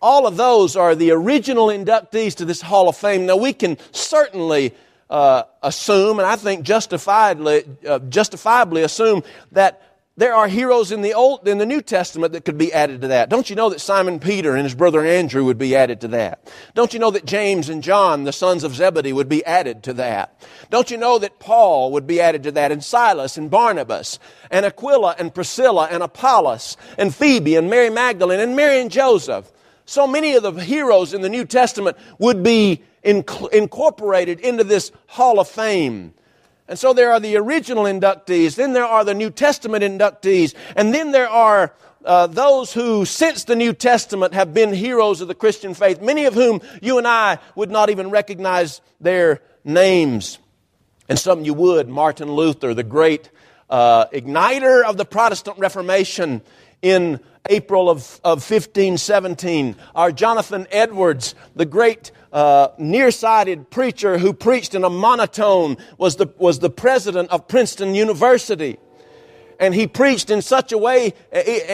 all 0.00 0.26
of 0.26 0.36
those 0.36 0.76
are 0.76 0.94
the 0.94 1.10
original 1.10 1.68
inductees 1.68 2.34
to 2.36 2.44
this 2.44 2.60
Hall 2.60 2.88
of 2.88 2.96
Fame. 2.96 3.26
Now, 3.26 3.36
we 3.36 3.52
can 3.52 3.76
certainly 3.92 4.74
uh, 5.10 5.44
assume, 5.62 6.18
and 6.18 6.26
I 6.26 6.36
think 6.36 6.64
justifiably, 6.64 7.64
uh, 7.86 7.98
justifiably 8.00 8.82
assume, 8.82 9.22
that 9.52 9.82
there 10.18 10.34
are 10.34 10.48
heroes 10.48 10.90
in 10.90 11.02
the 11.02 11.14
Old, 11.14 11.46
in 11.46 11.58
the 11.58 11.64
New 11.64 11.80
Testament 11.80 12.32
that 12.32 12.44
could 12.44 12.58
be 12.58 12.72
added 12.72 13.02
to 13.02 13.08
that. 13.08 13.28
Don't 13.28 13.48
you 13.48 13.54
know 13.54 13.70
that 13.70 13.80
Simon 13.80 14.18
Peter 14.18 14.56
and 14.56 14.64
his 14.64 14.74
brother 14.74 15.04
Andrew 15.04 15.44
would 15.44 15.58
be 15.58 15.76
added 15.76 16.00
to 16.00 16.08
that? 16.08 16.52
Don't 16.74 16.92
you 16.92 16.98
know 16.98 17.12
that 17.12 17.24
James 17.24 17.68
and 17.68 17.84
John, 17.84 18.24
the 18.24 18.32
sons 18.32 18.64
of 18.64 18.74
Zebedee, 18.74 19.12
would 19.12 19.28
be 19.28 19.44
added 19.44 19.84
to 19.84 19.92
that? 19.94 20.44
Don't 20.70 20.90
you 20.90 20.96
know 20.96 21.20
that 21.20 21.38
Paul 21.38 21.92
would 21.92 22.08
be 22.08 22.20
added 22.20 22.42
to 22.42 22.52
that, 22.52 22.72
and 22.72 22.82
Silas 22.82 23.38
and 23.38 23.48
Barnabas, 23.48 24.18
and 24.50 24.66
Aquila 24.66 25.14
and 25.20 25.32
Priscilla 25.32 25.86
and 25.88 26.02
Apollos, 26.02 26.76
and 26.98 27.14
Phoebe 27.14 27.54
and 27.54 27.70
Mary 27.70 27.88
Magdalene 27.88 28.40
and 28.40 28.56
Mary 28.56 28.80
and 28.80 28.90
Joseph? 28.90 29.48
So 29.88 30.06
many 30.06 30.34
of 30.34 30.42
the 30.42 30.52
heroes 30.52 31.14
in 31.14 31.22
the 31.22 31.30
New 31.30 31.46
Testament 31.46 31.96
would 32.18 32.42
be 32.42 32.82
inc- 33.02 33.52
incorporated 33.52 34.38
into 34.40 34.62
this 34.62 34.92
Hall 35.06 35.40
of 35.40 35.48
Fame. 35.48 36.12
And 36.68 36.78
so 36.78 36.92
there 36.92 37.10
are 37.10 37.18
the 37.18 37.36
original 37.36 37.84
inductees, 37.84 38.54
then 38.54 38.74
there 38.74 38.84
are 38.84 39.02
the 39.02 39.14
New 39.14 39.30
Testament 39.30 39.82
inductees, 39.82 40.54
and 40.76 40.92
then 40.92 41.12
there 41.12 41.30
are 41.30 41.72
uh, 42.04 42.26
those 42.26 42.74
who, 42.74 43.06
since 43.06 43.44
the 43.44 43.56
New 43.56 43.72
Testament, 43.72 44.34
have 44.34 44.52
been 44.52 44.74
heroes 44.74 45.22
of 45.22 45.28
the 45.28 45.34
Christian 45.34 45.72
faith, 45.72 46.02
many 46.02 46.26
of 46.26 46.34
whom 46.34 46.60
you 46.82 46.98
and 46.98 47.08
I 47.08 47.38
would 47.54 47.70
not 47.70 47.88
even 47.88 48.10
recognize 48.10 48.82
their 49.00 49.40
names. 49.64 50.38
And 51.08 51.18
some 51.18 51.46
you 51.46 51.54
would. 51.54 51.88
Martin 51.88 52.30
Luther, 52.30 52.74
the 52.74 52.82
great 52.82 53.30
uh, 53.70 54.06
igniter 54.08 54.84
of 54.84 54.98
the 54.98 55.06
Protestant 55.06 55.58
Reformation 55.58 56.42
in 56.82 57.20
April 57.48 57.88
of, 57.88 58.20
of 58.24 58.38
1517. 58.38 59.76
Our 59.94 60.12
Jonathan 60.12 60.66
Edwards, 60.70 61.34
the 61.56 61.66
great 61.66 62.12
uh, 62.32 62.68
nearsighted 62.78 63.70
preacher 63.70 64.18
who 64.18 64.32
preached 64.32 64.74
in 64.74 64.84
a 64.84 64.90
monotone, 64.90 65.76
was 65.96 66.16
the, 66.16 66.26
was 66.36 66.58
the 66.58 66.70
president 66.70 67.30
of 67.30 67.48
Princeton 67.48 67.94
University. 67.94 68.78
And 69.60 69.74
he 69.74 69.88
preached 69.88 70.30
in 70.30 70.40
such 70.40 70.70
a 70.70 70.78
way, 70.78 71.14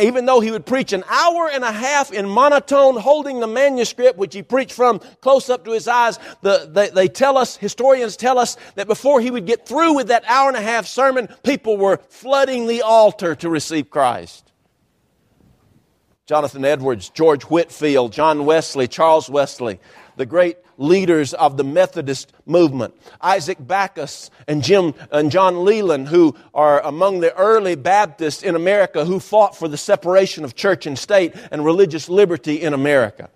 even 0.00 0.25
though 0.25 0.40
he 0.40 0.50
would 0.50 0.64
preach 0.64 0.94
an 0.94 1.04
hour 1.06 1.50
and 1.52 1.62
a 1.62 1.70
half 1.70 2.12
in 2.12 2.26
monotone, 2.26 2.96
holding 2.96 3.40
the 3.40 3.46
manuscript, 3.46 4.16
which 4.16 4.34
he 4.34 4.42
preached 4.42 4.73
from 4.73 5.00
close 5.20 5.50
up 5.50 5.66
to 5.66 5.73
his 5.73 5.87
eyes, 5.87 6.18
the, 6.40 6.66
they, 6.73 6.88
they 6.88 7.08
tell 7.08 7.37
us, 7.37 7.58
historians 7.58 8.16
tell 8.16 8.38
us, 8.38 8.56
that 8.76 8.87
before 8.87 9.20
he 9.20 9.30
would 9.30 9.44
get 9.44 9.68
through 9.68 9.92
with 9.94 10.08
that 10.08 10.25
hour 10.26 10.49
and 10.49 10.56
a 10.56 10.62
half 10.62 10.87
sermon, 10.87 11.28
people 11.42 11.76
were 11.76 11.99
flooding 12.08 12.66
the 12.66 12.80
altar 12.80 13.34
to 13.34 13.50
receive 13.50 13.90
Christ. 13.90 14.53
Jonathan 16.26 16.64
Edwards, 16.64 17.11
George 17.11 17.43
Whitefield, 17.45 18.11
John 18.11 18.47
Wesley, 18.47 18.88
Charles 18.88 19.28
Wesley, 19.28 19.78
the 20.16 20.25
great 20.25 20.57
leaders 20.78 21.35
of 21.35 21.59
the 21.59 21.64
Methodist 21.64 22.33
movement. 22.47 22.95
Isaac 23.21 23.59
Backus 23.61 24.31
and 24.49 24.62
Jim 24.62 24.95
and 25.12 25.31
John 25.31 25.66
Leland, 25.66 26.09
who 26.09 26.35
are 26.54 26.81
among 26.81 27.21
the 27.21 27.35
early 27.37 27.75
Baptists 27.75 28.43
in 28.43 28.54
America 28.57 29.04
who 29.04 29.21
fought 29.21 29.54
for 29.54 29.69
the 29.69 29.76
separation 29.76 30.45
of 30.45 30.54
church 30.54 30.87
and 30.87 30.99
state 30.99 31.35
and 31.50 31.62
religious 31.62 32.09
liberty 32.09 32.62
in 32.62 32.73
America. 32.73 33.28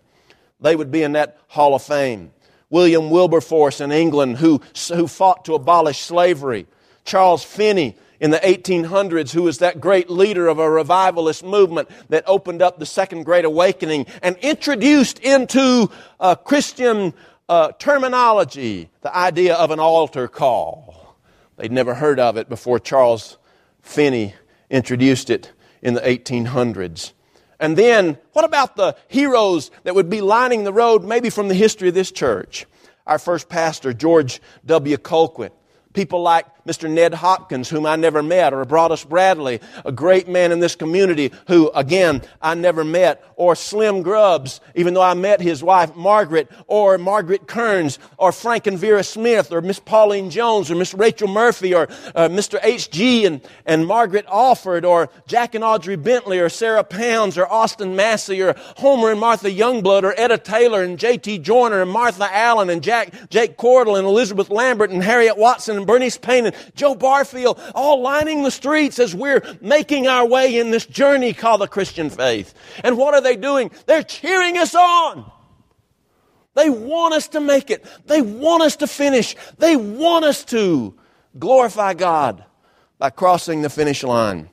They 0.59 0.75
would 0.75 0.91
be 0.91 1.03
in 1.03 1.13
that 1.13 1.37
Hall 1.49 1.75
of 1.75 1.83
Fame. 1.83 2.33
William 2.71 3.11
Wilberforce 3.11 3.83
in 3.83 3.93
England, 3.93 4.39
who, 4.39 4.63
who 4.95 5.07
fought 5.07 5.45
to 5.45 5.55
abolish 5.55 6.01
slavery. 6.01 6.67
Charles 7.05 7.45
Finney, 7.45 7.97
in 8.21 8.31
the 8.31 8.39
1800s 8.39 9.31
who 9.31 9.45
was 9.45 9.59
that 9.59 9.81
great 9.81 10.11
leader 10.11 10.49
of 10.49 10.59
a 10.59 10.71
revivalist 10.71 11.45
movement 11.45 11.89
that 12.09 12.25
opened 12.27 12.63
up 12.63 12.79
the 12.79 12.87
Second 12.87 13.25
Great 13.25 13.45
Awakening 13.45 14.07
and 14.23 14.37
introduced 14.39 15.19
into 15.21 15.91
uh, 16.19 16.35
Christian 16.35 17.15
uh, 17.49 17.73
terminology 17.79 18.91
the 19.01 19.17
idea 19.17 19.55
of 19.55 19.71
an 19.71 19.81
altar 19.81 20.29
call. 20.29 21.17
They'd 21.57 21.73
never 21.73 21.95
heard 21.95 22.21
of 22.21 22.37
it 22.37 22.49
before 22.49 22.79
Charles 22.79 23.39
Finney 23.83 24.35
introduced 24.71 25.31
it 25.31 25.53
in 25.83 25.95
the 25.95 26.01
1800s. 26.01 27.13
And 27.61 27.77
then, 27.77 28.19
what 28.33 28.45
about 28.45 28.77
the 28.77 28.97
heroes 29.09 29.71
that 29.83 29.95
would 29.95 30.09
be 30.09 30.21
lining 30.21 30.63
the 30.65 30.73
road, 30.73 31.05
maybe 31.05 31.31
from 31.31 31.49
the 31.49 31.55
history 31.55 31.89
of 31.89 31.95
this 31.95 32.13
church? 32.13 32.67
Our 33.07 33.19
first 33.19 33.49
pastor, 33.49 33.93
George 33.93 34.41
W. 34.67 34.97
Colquitt, 34.97 35.51
people 35.93 36.23
like 36.23 36.47
Mr. 36.69 36.89
Ned 36.91 37.15
Hopkins, 37.15 37.71
whom 37.71 37.87
I 37.87 37.97
never 37.97 38.23
met, 38.23 38.53
or 38.53 38.63
Broadus 38.67 39.03
Bradley, 39.03 39.61
a 39.87 39.91
great 39.91 40.29
man 40.29 40.53
in 40.53 40.61
this 40.61 40.77
community 40.77 41.33
who, 41.47 41.71
again, 41.71 42.21
I 42.43 42.55
never 42.55 42.85
met, 42.85 43.25
or 43.37 43.55
Slim 43.55 44.03
Grubbs, 44.03 44.61
even 44.75 44.93
though 44.93 45.03
I 45.03 45.15
met 45.15 45.41
his 45.41 45.63
wife, 45.63 45.97
Margaret, 45.97 46.51
or 46.67 46.99
Margaret 46.99 47.47
Kearns, 47.47 47.99
or 48.19 48.33
Frank 48.33 48.67
and 48.67 48.79
Vera 48.79 49.03
Smith, 49.03 49.51
or 49.51 49.63
Miss 49.63 49.79
Pauline 49.79 50.29
Jones, 50.29 50.71
or 50.71 50.75
Miss 50.75 50.93
Rachel 50.93 51.29
Murphy, 51.29 51.75
or 51.75 51.85
uh, 52.15 52.29
Mr. 52.29 52.59
H.G. 52.63 53.25
And, 53.25 53.41
and 53.65 53.87
Margaret 53.87 54.27
Alford, 54.31 54.85
or 54.85 55.09
Jack 55.27 55.55
and 55.55 55.65
Audrey 55.65 55.97
Bentley, 55.97 56.39
or 56.39 56.49
Sarah 56.49 56.85
Pounds, 56.85 57.39
or 57.39 57.51
Austin 57.51 57.97
Massey, 57.97 58.43
or 58.43 58.55
Homer 58.77 59.11
and 59.11 59.21
Martha 59.21 59.51
Youngblood, 59.51 60.03
or 60.03 60.13
Etta 60.19 60.37
Taylor, 60.37 60.83
and 60.83 60.99
J.T. 60.99 61.39
Joyner, 61.39 61.81
and 61.81 61.91
Martha 61.91 62.29
Allen, 62.31 62.69
and 62.69 62.83
Jack, 62.83 63.31
Jake 63.31 63.57
Cordell, 63.57 63.97
and 63.97 64.07
Elizabeth 64.07 64.51
Lambert, 64.51 64.91
and 64.91 65.03
Harriet 65.03 65.39
Watson, 65.39 65.77
and 65.77 65.87
Bernice 65.87 66.19
Payne, 66.19 66.47
and 66.47 66.55
Joe 66.75 66.95
Barfield, 66.95 67.61
all 67.75 68.01
lining 68.01 68.43
the 68.43 68.51
streets 68.51 68.99
as 68.99 69.15
we're 69.15 69.43
making 69.61 70.07
our 70.07 70.27
way 70.27 70.59
in 70.59 70.71
this 70.71 70.87
journey 70.87 71.33
called 71.33 71.61
the 71.61 71.69
Christian 71.69 72.11
faith. 72.11 72.55
And 72.85 72.97
what 72.97 73.15
are 73.15 73.21
they 73.21 73.37
doing? 73.37 73.71
They're 73.87 74.03
cheering 74.03 74.59
us 74.59 74.75
on. 74.75 75.31
They 76.55 76.71
want 76.71 77.15
us 77.15 77.29
to 77.29 77.41
make 77.41 77.71
it. 77.71 77.85
They 78.07 78.21
want 78.21 78.63
us 78.63 78.77
to 78.77 78.87
finish. 78.87 79.37
They 79.59 79.77
want 79.77 80.25
us 80.25 80.45
to 80.47 80.95
glorify 81.39 81.95
God 81.95 82.45
by 82.99 83.11
crossing 83.11 83.63
the 83.63 83.71
finish 83.71 84.03
line. 84.03 84.51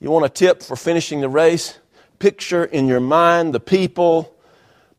You 0.00 0.10
want 0.10 0.24
a 0.24 0.28
tip 0.28 0.62
for 0.62 0.74
finishing 0.74 1.20
the 1.20 1.28
race? 1.28 1.78
Picture 2.18 2.64
in 2.64 2.86
your 2.86 3.00
mind 3.00 3.54
the 3.54 3.60
people, 3.60 4.34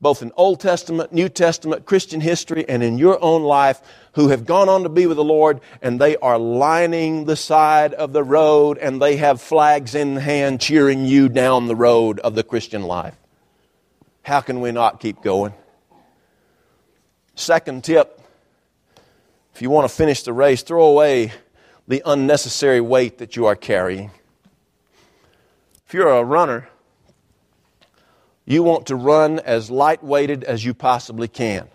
both 0.04 0.22
in 0.22 0.32
Old 0.36 0.60
Testament, 0.60 1.14
New 1.14 1.30
Testament, 1.30 1.86
Christian 1.86 2.22
history, 2.22 2.68
and 2.68 2.84
in 2.84 2.98
your 2.98 3.18
own 3.24 3.42
life 3.42 3.82
who 4.14 4.28
have 4.28 4.46
gone 4.46 4.70
on 4.70 4.84
to 4.84 4.90
be 4.90 5.08
with 5.08 5.18
the 5.18 5.24
Lord 5.24 5.62
and 5.82 6.00
they 6.00 6.18
are 6.18 6.38
lining 6.38 7.26
the 7.26 7.38
side 7.38 7.94
of 7.94 8.14
the 8.14 8.24
road 8.24 8.78
and 8.78 9.02
they 9.02 9.16
have 9.16 9.42
flags 9.42 9.96
in 9.96 10.18
hand 10.18 10.62
cheering 10.62 11.06
you 11.06 11.30
down 11.30 11.68
the 11.68 11.76
road 11.76 12.20
of 12.20 12.36
the 12.36 12.44
Christian 12.44 12.84
life. 12.84 13.16
How 14.22 14.42
can 14.42 14.62
we 14.62 14.72
not 14.72 15.00
keep 15.00 15.22
going? 15.22 15.54
Second 17.36 17.84
tip 17.84 18.20
if 19.56 19.62
you 19.62 19.70
want 19.70 19.88
to 19.88 19.96
finish 19.96 20.24
the 20.24 20.34
race, 20.34 20.64
throw 20.64 20.84
away 20.86 21.32
the 21.88 22.02
unnecessary 22.06 22.82
weight 22.82 23.20
that 23.20 23.36
you 23.36 23.46
are 23.46 23.56
carrying. 23.56 24.10
If 25.86 25.94
you're 25.94 26.10
a 26.10 26.24
runner, 26.24 26.68
you 28.46 28.64
want 28.64 28.88
to 28.88 28.96
run 28.96 29.40
as 29.40 29.70
lightweighted 29.70 30.44
as 30.44 30.64
you 30.64 30.74
possibly 30.74 31.28
can 31.28 31.68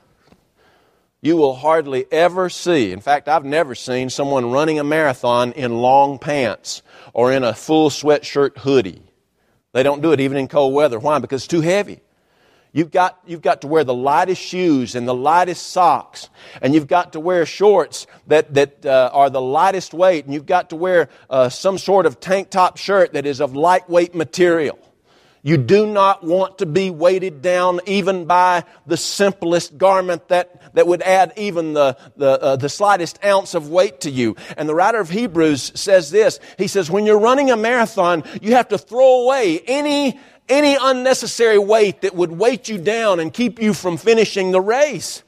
you 1.20 1.36
will 1.36 1.54
hardly 1.54 2.06
ever 2.12 2.48
see, 2.48 2.92
in 2.92 3.00
fact, 3.00 3.28
I've 3.28 3.44
never 3.44 3.74
seen 3.74 4.08
someone 4.08 4.52
running 4.52 4.78
a 4.78 4.84
marathon 4.84 5.52
in 5.52 5.78
long 5.78 6.18
pants 6.18 6.82
or 7.12 7.32
in 7.32 7.42
a 7.42 7.54
full 7.54 7.90
sweatshirt 7.90 8.58
hoodie. 8.58 9.02
They 9.72 9.82
don't 9.82 10.00
do 10.00 10.12
it 10.12 10.20
even 10.20 10.38
in 10.38 10.48
cold 10.48 10.74
weather. 10.74 10.98
Why? 10.98 11.18
Because 11.18 11.42
it's 11.42 11.48
too 11.48 11.60
heavy. 11.60 12.00
You've 12.72 12.90
got, 12.90 13.18
you've 13.26 13.42
got 13.42 13.62
to 13.62 13.66
wear 13.66 13.82
the 13.82 13.94
lightest 13.94 14.40
shoes 14.40 14.94
and 14.94 15.08
the 15.08 15.14
lightest 15.14 15.70
socks. 15.70 16.28
And 16.62 16.74
you've 16.74 16.86
got 16.86 17.14
to 17.14 17.20
wear 17.20 17.44
shorts 17.46 18.06
that, 18.28 18.54
that 18.54 18.86
uh, 18.86 19.10
are 19.12 19.30
the 19.30 19.40
lightest 19.40 19.92
weight. 19.92 20.24
And 20.24 20.34
you've 20.34 20.46
got 20.46 20.70
to 20.70 20.76
wear 20.76 21.08
uh, 21.28 21.48
some 21.48 21.78
sort 21.78 22.06
of 22.06 22.20
tank 22.20 22.50
top 22.50 22.76
shirt 22.76 23.14
that 23.14 23.26
is 23.26 23.40
of 23.40 23.56
lightweight 23.56 24.14
material. 24.14 24.78
You 25.48 25.56
do 25.56 25.86
not 25.86 26.22
want 26.22 26.58
to 26.58 26.66
be 26.66 26.90
weighted 26.90 27.40
down 27.40 27.80
even 27.86 28.26
by 28.26 28.64
the 28.86 28.98
simplest 28.98 29.78
garment 29.78 30.28
that, 30.28 30.74
that 30.74 30.86
would 30.86 31.00
add 31.00 31.32
even 31.38 31.72
the, 31.72 31.96
the, 32.18 32.38
uh, 32.38 32.56
the 32.56 32.68
slightest 32.68 33.18
ounce 33.24 33.54
of 33.54 33.70
weight 33.70 34.02
to 34.02 34.10
you. 34.10 34.36
And 34.58 34.68
the 34.68 34.74
writer 34.74 35.00
of 35.00 35.08
Hebrews 35.08 35.72
says 35.74 36.10
this. 36.10 36.38
He 36.58 36.66
says, 36.66 36.90
when 36.90 37.06
you're 37.06 37.18
running 37.18 37.50
a 37.50 37.56
marathon, 37.56 38.24
you 38.42 38.56
have 38.56 38.68
to 38.68 38.76
throw 38.76 39.22
away 39.22 39.60
any 39.60 40.20
any 40.50 40.76
unnecessary 40.78 41.58
weight 41.58 42.02
that 42.02 42.14
would 42.14 42.32
weight 42.32 42.68
you 42.68 42.76
down 42.76 43.18
and 43.18 43.32
keep 43.32 43.58
you 43.58 43.72
from 43.72 43.96
finishing 43.96 44.50
the 44.50 44.60
race. 44.60 45.22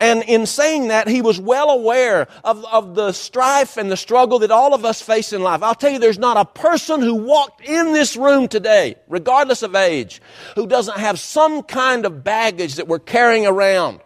And 0.00 0.22
in 0.22 0.46
saying 0.46 0.88
that, 0.88 1.08
he 1.08 1.22
was 1.22 1.40
well 1.40 1.70
aware 1.70 2.28
of, 2.44 2.64
of 2.66 2.94
the 2.94 3.10
strife 3.12 3.76
and 3.76 3.90
the 3.90 3.96
struggle 3.96 4.38
that 4.40 4.52
all 4.52 4.72
of 4.72 4.84
us 4.84 5.02
face 5.02 5.32
in 5.32 5.42
life. 5.42 5.62
I'll 5.62 5.74
tell 5.74 5.90
you, 5.90 5.98
there's 5.98 6.20
not 6.20 6.36
a 6.36 6.44
person 6.44 7.00
who 7.00 7.14
walked 7.14 7.62
in 7.62 7.92
this 7.92 8.16
room 8.16 8.46
today, 8.46 8.94
regardless 9.08 9.64
of 9.64 9.74
age, 9.74 10.22
who 10.54 10.68
doesn't 10.68 10.98
have 10.98 11.18
some 11.18 11.64
kind 11.64 12.06
of 12.06 12.22
baggage 12.22 12.76
that 12.76 12.86
we're 12.86 13.00
carrying 13.00 13.44
around. 13.44 14.00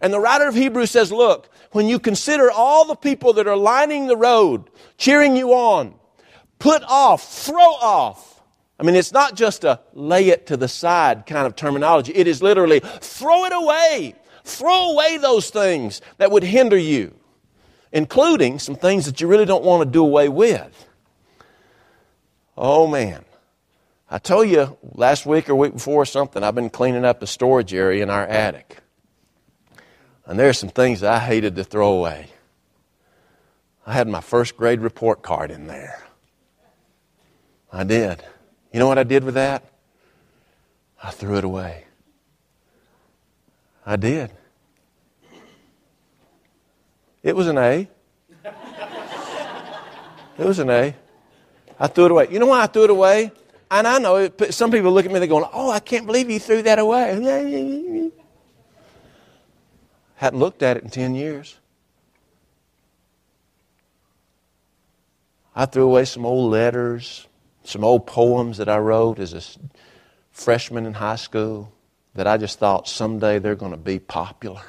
And 0.00 0.12
the 0.12 0.20
writer 0.20 0.46
of 0.46 0.54
Hebrews 0.54 0.92
says, 0.92 1.10
look, 1.10 1.50
when 1.72 1.88
you 1.88 1.98
consider 1.98 2.48
all 2.48 2.84
the 2.86 2.94
people 2.94 3.32
that 3.32 3.48
are 3.48 3.56
lining 3.56 4.06
the 4.06 4.16
road, 4.16 4.70
cheering 4.96 5.34
you 5.36 5.54
on, 5.54 5.94
put 6.60 6.84
off, 6.84 7.28
throw 7.44 7.58
off 7.58 8.38
I 8.80 8.84
mean, 8.84 8.94
it's 8.94 9.12
not 9.12 9.34
just 9.34 9.64
a 9.64 9.80
lay 9.92 10.28
it 10.28 10.46
to 10.46 10.56
the 10.56 10.68
side 10.68 11.26
kind 11.26 11.46
of 11.46 11.56
terminology. 11.56 12.12
It 12.14 12.28
is 12.28 12.42
literally 12.42 12.80
throw 12.80 13.44
it 13.44 13.52
away. 13.52 14.14
Throw 14.48 14.92
away 14.92 15.18
those 15.18 15.50
things 15.50 16.00
that 16.16 16.30
would 16.30 16.42
hinder 16.42 16.76
you, 16.76 17.14
including 17.92 18.58
some 18.58 18.74
things 18.74 19.04
that 19.04 19.20
you 19.20 19.28
really 19.28 19.44
don't 19.44 19.62
want 19.62 19.84
to 19.84 19.90
do 19.90 20.02
away 20.02 20.28
with. 20.28 20.86
Oh, 22.56 22.86
man. 22.86 23.24
I 24.10 24.18
told 24.18 24.48
you 24.48 24.76
last 24.94 25.26
week 25.26 25.50
or 25.50 25.54
week 25.54 25.74
before 25.74 26.02
or 26.02 26.06
something, 26.06 26.42
I've 26.42 26.54
been 26.54 26.70
cleaning 26.70 27.04
up 27.04 27.20
the 27.20 27.26
storage 27.26 27.74
area 27.74 28.02
in 28.02 28.08
our 28.08 28.26
attic. 28.26 28.78
And 30.24 30.38
there 30.38 30.48
are 30.48 30.54
some 30.54 30.70
things 30.70 31.02
I 31.02 31.18
hated 31.18 31.56
to 31.56 31.64
throw 31.64 31.92
away. 31.92 32.28
I 33.86 33.92
had 33.92 34.08
my 34.08 34.22
first 34.22 34.56
grade 34.56 34.80
report 34.80 35.22
card 35.22 35.50
in 35.50 35.66
there. 35.66 36.02
I 37.70 37.84
did. 37.84 38.24
You 38.72 38.80
know 38.80 38.88
what 38.88 38.98
I 38.98 39.04
did 39.04 39.24
with 39.24 39.34
that? 39.34 39.62
I 41.02 41.10
threw 41.10 41.36
it 41.36 41.44
away. 41.44 41.84
I 43.88 43.96
did. 43.96 44.30
It 47.22 47.34
was 47.34 47.48
an 47.48 47.56
A. 47.56 47.88
It 50.36 50.44
was 50.44 50.58
an 50.58 50.68
A. 50.68 50.94
I 51.80 51.86
threw 51.86 52.04
it 52.04 52.10
away. 52.10 52.28
You 52.30 52.38
know 52.38 52.48
why 52.48 52.64
I 52.64 52.66
threw 52.66 52.84
it 52.84 52.90
away? 52.90 53.32
And 53.70 53.86
I 53.86 53.98
know 53.98 54.16
it, 54.16 54.52
some 54.52 54.70
people 54.70 54.92
look 54.92 55.06
at 55.06 55.10
me, 55.10 55.18
they're 55.18 55.26
going, 55.26 55.48
Oh, 55.54 55.70
I 55.70 55.80
can't 55.80 56.04
believe 56.04 56.28
you 56.28 56.38
threw 56.38 56.60
that 56.62 56.78
away. 56.78 58.12
Hadn't 60.16 60.38
looked 60.38 60.62
at 60.62 60.76
it 60.76 60.82
in 60.82 60.90
10 60.90 61.14
years. 61.14 61.56
I 65.56 65.64
threw 65.64 65.84
away 65.84 66.04
some 66.04 66.26
old 66.26 66.50
letters, 66.50 67.26
some 67.64 67.84
old 67.84 68.06
poems 68.06 68.58
that 68.58 68.68
I 68.68 68.76
wrote 68.76 69.18
as 69.18 69.32
a 69.32 69.40
freshman 70.30 70.84
in 70.84 70.92
high 70.92 71.16
school 71.16 71.72
that 72.14 72.26
I 72.26 72.36
just 72.36 72.58
thought 72.58 72.88
someday 72.88 73.38
they're 73.38 73.54
going 73.54 73.72
to 73.72 73.78
be 73.78 73.98
popular. 73.98 74.62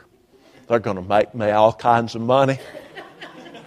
They're 0.68 0.80
going 0.80 0.98
to 0.98 1.02
make 1.02 1.34
me 1.34 1.50
all 1.50 1.74
kinds 1.74 2.16
of 2.16 2.22
money. 2.22 2.60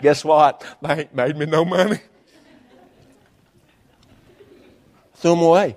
Guess 0.03 0.25
what? 0.25 0.65
They 0.83 1.01
ain't 1.01 1.15
made 1.15 1.37
me 1.37 1.47
no 1.47 1.65
money. 1.65 1.99
Threw 5.17 5.33
them 5.33 5.41
away. 5.43 5.77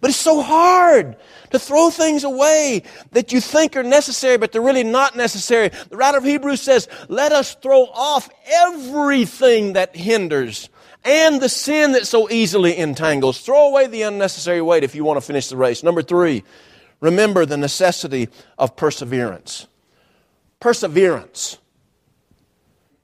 But 0.00 0.10
it's 0.10 0.18
so 0.18 0.42
hard 0.42 1.16
to 1.50 1.58
throw 1.58 1.90
things 1.90 2.24
away 2.24 2.82
that 3.12 3.32
you 3.32 3.40
think 3.40 3.76
are 3.76 3.82
necessary, 3.82 4.36
but 4.36 4.50
they're 4.50 4.60
really 4.60 4.84
not 4.84 5.14
necessary. 5.14 5.68
The 5.68 5.96
writer 5.96 6.18
of 6.18 6.24
Hebrews 6.24 6.60
says, 6.60 6.88
let 7.08 7.32
us 7.32 7.54
throw 7.54 7.84
off 7.84 8.28
everything 8.46 9.74
that 9.74 9.94
hinders 9.94 10.68
and 11.04 11.40
the 11.40 11.48
sin 11.48 11.92
that 11.92 12.06
so 12.06 12.30
easily 12.30 12.76
entangles. 12.76 13.40
Throw 13.40 13.68
away 13.68 13.86
the 13.86 14.02
unnecessary 14.02 14.60
weight 14.60 14.84
if 14.84 14.94
you 14.94 15.04
want 15.04 15.18
to 15.18 15.26
finish 15.26 15.48
the 15.48 15.56
race. 15.56 15.82
Number 15.82 16.02
three, 16.02 16.42
remember 17.02 17.44
the 17.44 17.58
necessity 17.58 18.30
of 18.58 18.74
perseverance. 18.76 19.66
Perseverance. 20.60 21.58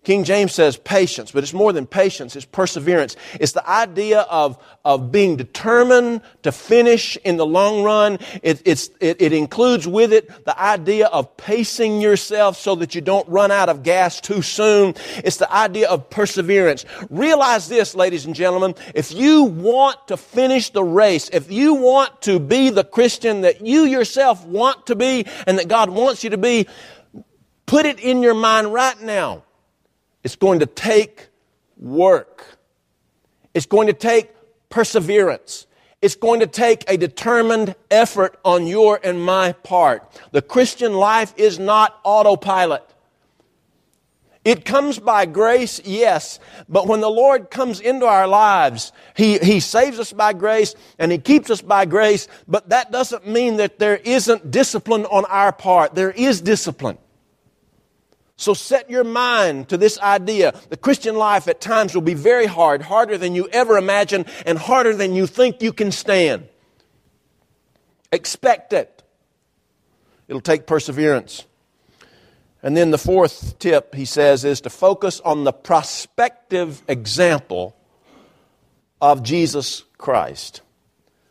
King 0.08 0.24
James 0.24 0.54
says 0.54 0.78
patience, 0.78 1.32
but 1.32 1.42
it's 1.42 1.52
more 1.52 1.70
than 1.70 1.84
patience, 1.84 2.34
it's 2.34 2.46
perseverance. 2.46 3.14
It's 3.38 3.52
the 3.52 3.68
idea 3.68 4.20
of, 4.20 4.56
of 4.82 5.12
being 5.12 5.36
determined 5.36 6.22
to 6.44 6.50
finish 6.50 7.18
in 7.18 7.36
the 7.36 7.44
long 7.44 7.82
run. 7.82 8.18
It, 8.42 8.62
it, 8.64 8.88
it 9.00 9.34
includes 9.34 9.86
with 9.86 10.14
it 10.14 10.46
the 10.46 10.58
idea 10.58 11.08
of 11.08 11.36
pacing 11.36 12.00
yourself 12.00 12.56
so 12.56 12.74
that 12.76 12.94
you 12.94 13.02
don't 13.02 13.28
run 13.28 13.50
out 13.50 13.68
of 13.68 13.82
gas 13.82 14.18
too 14.18 14.40
soon. 14.40 14.94
It's 15.18 15.36
the 15.36 15.54
idea 15.54 15.90
of 15.90 16.08
perseverance. 16.08 16.86
Realize 17.10 17.68
this, 17.68 17.94
ladies 17.94 18.24
and 18.24 18.34
gentlemen, 18.34 18.76
if 18.94 19.12
you 19.12 19.42
want 19.42 20.08
to 20.08 20.16
finish 20.16 20.70
the 20.70 20.84
race, 20.84 21.28
if 21.34 21.52
you 21.52 21.74
want 21.74 22.22
to 22.22 22.40
be 22.40 22.70
the 22.70 22.82
Christian 22.82 23.42
that 23.42 23.60
you 23.60 23.82
yourself 23.82 24.42
want 24.46 24.86
to 24.86 24.96
be 24.96 25.26
and 25.46 25.58
that 25.58 25.68
God 25.68 25.90
wants 25.90 26.24
you 26.24 26.30
to 26.30 26.38
be, 26.38 26.66
put 27.66 27.84
it 27.84 28.00
in 28.00 28.22
your 28.22 28.32
mind 28.32 28.72
right 28.72 28.98
now 29.02 29.42
it's 30.24 30.36
going 30.36 30.60
to 30.60 30.66
take 30.66 31.28
work. 31.76 32.44
It's 33.54 33.66
going 33.66 33.86
to 33.86 33.92
take 33.92 34.30
perseverance. 34.68 35.66
It's 36.00 36.14
going 36.14 36.40
to 36.40 36.46
take 36.46 36.88
a 36.88 36.96
determined 36.96 37.74
effort 37.90 38.38
on 38.44 38.66
your 38.66 39.00
and 39.02 39.22
my 39.22 39.52
part. 39.52 40.20
The 40.30 40.42
Christian 40.42 40.92
life 40.92 41.34
is 41.36 41.58
not 41.58 41.98
autopilot. 42.04 42.84
It 44.44 44.64
comes 44.64 44.98
by 44.98 45.26
grace, 45.26 45.80
yes, 45.84 46.38
but 46.68 46.86
when 46.86 47.00
the 47.00 47.10
Lord 47.10 47.50
comes 47.50 47.80
into 47.80 48.06
our 48.06 48.26
lives, 48.26 48.92
He, 49.14 49.38
he 49.38 49.60
saves 49.60 49.98
us 49.98 50.12
by 50.12 50.32
grace 50.32 50.74
and 50.98 51.12
He 51.12 51.18
keeps 51.18 51.50
us 51.50 51.60
by 51.60 51.84
grace, 51.84 52.28
but 52.46 52.70
that 52.70 52.90
doesn't 52.90 53.26
mean 53.26 53.56
that 53.56 53.78
there 53.78 53.96
isn't 53.96 54.50
discipline 54.50 55.04
on 55.06 55.24
our 55.26 55.52
part. 55.52 55.94
There 55.94 56.12
is 56.12 56.40
discipline. 56.40 56.96
So 58.38 58.54
set 58.54 58.88
your 58.88 59.02
mind 59.02 59.68
to 59.70 59.76
this 59.76 59.98
idea. 59.98 60.54
The 60.70 60.76
Christian 60.76 61.16
life 61.16 61.48
at 61.48 61.60
times 61.60 61.92
will 61.92 62.02
be 62.02 62.14
very 62.14 62.46
hard, 62.46 62.82
harder 62.82 63.18
than 63.18 63.34
you 63.34 63.48
ever 63.48 63.76
imagine, 63.76 64.26
and 64.46 64.56
harder 64.56 64.94
than 64.94 65.12
you 65.12 65.26
think 65.26 65.60
you 65.60 65.72
can 65.72 65.90
stand. 65.90 66.48
Expect 68.12 68.72
it. 68.72 69.02
It'll 70.28 70.40
take 70.40 70.68
perseverance. 70.68 71.46
And 72.62 72.76
then 72.76 72.92
the 72.92 72.98
fourth 72.98 73.58
tip, 73.58 73.92
he 73.92 74.04
says, 74.04 74.44
is 74.44 74.60
to 74.60 74.70
focus 74.70 75.20
on 75.24 75.42
the 75.42 75.52
prospective 75.52 76.80
example 76.86 77.74
of 79.00 79.24
Jesus 79.24 79.82
Christ. 79.98 80.60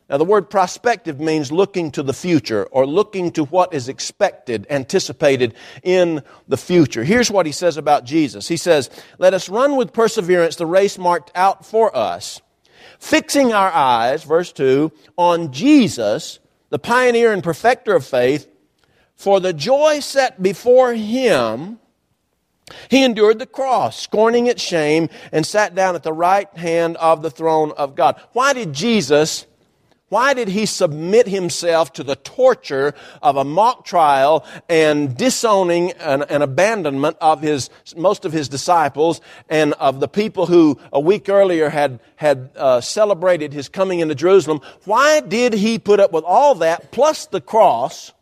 Now, 0.10 0.17
the 0.17 0.24
word 0.24 0.50
prospective 0.50 1.20
means 1.20 1.52
looking 1.52 1.91
to 1.91 2.04
the 2.04 2.13
future 2.13 2.63
or 2.72 2.86
looking 2.86 3.32
to 3.34 3.43
what 3.43 3.74
is 3.74 3.89
expected, 3.89 4.65
anticipated 4.70 5.54
in 5.84 6.24
the 6.48 6.56
future. 6.56 7.04
Here's 7.04 7.30
what 7.30 7.46
he 7.46 7.52
says 7.52 7.76
about 7.76 8.06
Jesus. 8.06 8.48
He 8.48 8.56
says, 8.56 8.89
Let 9.17 9.34
us 9.34 9.50
run 9.50 9.76
with 9.76 9.91
perseverance 9.91 10.56
the 10.56 10.65
race 10.65 10.98
marked 10.98 11.32
out 11.36 11.65
for 11.65 11.96
us, 11.96 12.41
fixing 13.00 13.52
our 13.52 13.70
eyes, 13.70 14.24
verse 14.24 14.54
2, 14.54 14.93
on 15.17 15.52
Jesus, 15.52 16.39
the 16.70 16.80
pioneer 16.80 17.34
and 17.34 17.43
perfecter 17.43 17.93
of 17.93 18.06
faith, 18.06 18.48
for 19.13 19.41
the 19.41 19.52
joy 19.52 20.00
set 20.00 20.41
before 20.41 20.93
him. 20.93 21.80
He 22.89 23.04
endured 23.04 23.39
the 23.39 23.46
cross, 23.46 24.00
scorning 24.00 24.48
its 24.48 24.62
shame, 24.62 25.10
and 25.34 25.46
sat 25.46 25.76
down 25.76 25.96
at 25.96 26.04
the 26.04 26.13
right 26.13 26.54
hand 26.56 26.96
of 26.98 27.22
the 27.22 27.32
throne 27.32 27.74
of 27.76 27.96
God. 27.96 28.22
Why 28.32 28.54
did 28.54 28.72
Jesus 28.72 29.46
why 30.10 30.34
did 30.34 30.48
he 30.48 30.65
submit 30.65 31.28
himself 31.28 31.91
to 31.93 32.04
the 32.04 32.15
torture 32.15 32.93
of 33.22 33.36
a 33.36 33.43
mock 33.43 33.84
trial 33.84 34.46
and 34.70 35.17
disowning 35.17 35.91
and, 35.93 36.24
an, 36.30 36.41
abandonment 36.41 37.17
of 37.20 37.41
his, 37.41 37.70
most 37.96 38.24
of 38.24 38.32
his 38.32 38.48
disciples 38.48 39.20
and 39.50 39.74
of 39.74 40.00
the 40.00 40.08
people 40.08 40.46
who 40.46 40.80
a 40.93 41.00
week 41.00 41.28
earlier 41.28 41.70
had, 41.70 42.00
had 42.15 42.50
uh, 42.56 42.80
celebrated 42.80 43.52
his 43.52 43.67
coming 43.67 44.00
into 44.00 44.15
Jerusalem? 44.15 44.62
Why 44.86 45.20
did 45.20 45.54
he 45.54 45.78
put 45.78 46.00
up 46.00 46.13
with 46.13 46.24
all 46.24 46.56
that 46.56 46.91
plus 46.93 47.26
the 47.26 47.41
cross 47.41 48.13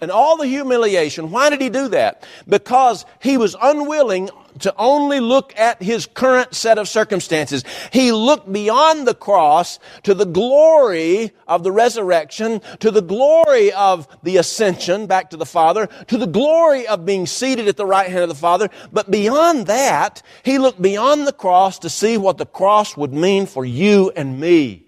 and 0.00 0.10
all 0.10 0.36
the 0.36 0.46
humiliation. 0.46 1.30
Why 1.30 1.50
did 1.50 1.60
he 1.60 1.68
do 1.68 1.88
that? 1.88 2.26
Because 2.48 3.04
he 3.20 3.36
was 3.36 3.56
unwilling 3.60 4.30
to 4.60 4.74
only 4.78 5.20
look 5.20 5.52
at 5.58 5.82
his 5.82 6.06
current 6.06 6.54
set 6.54 6.78
of 6.78 6.88
circumstances. 6.88 7.64
He 7.92 8.12
looked 8.12 8.50
beyond 8.50 9.06
the 9.06 9.14
cross 9.14 9.78
to 10.04 10.14
the 10.14 10.24
glory 10.24 11.32
of 11.46 11.62
the 11.62 11.72
resurrection, 11.72 12.60
to 12.80 12.90
the 12.90 13.02
glory 13.02 13.72
of 13.72 14.08
the 14.22 14.38
ascension 14.38 15.06
back 15.06 15.30
to 15.30 15.36
the 15.36 15.46
Father, 15.46 15.88
to 16.08 16.16
the 16.16 16.26
glory 16.26 16.86
of 16.86 17.04
being 17.04 17.26
seated 17.26 17.68
at 17.68 17.76
the 17.76 17.86
right 17.86 18.08
hand 18.08 18.22
of 18.22 18.28
the 18.28 18.34
Father. 18.34 18.70
But 18.92 19.10
beyond 19.10 19.66
that, 19.66 20.22
he 20.42 20.58
looked 20.58 20.80
beyond 20.80 21.26
the 21.26 21.32
cross 21.32 21.78
to 21.80 21.90
see 21.90 22.16
what 22.16 22.38
the 22.38 22.46
cross 22.46 22.96
would 22.96 23.12
mean 23.12 23.46
for 23.46 23.64
you 23.64 24.10
and 24.16 24.40
me. 24.40 24.86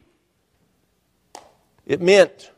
It 1.86 2.00
meant 2.02 2.50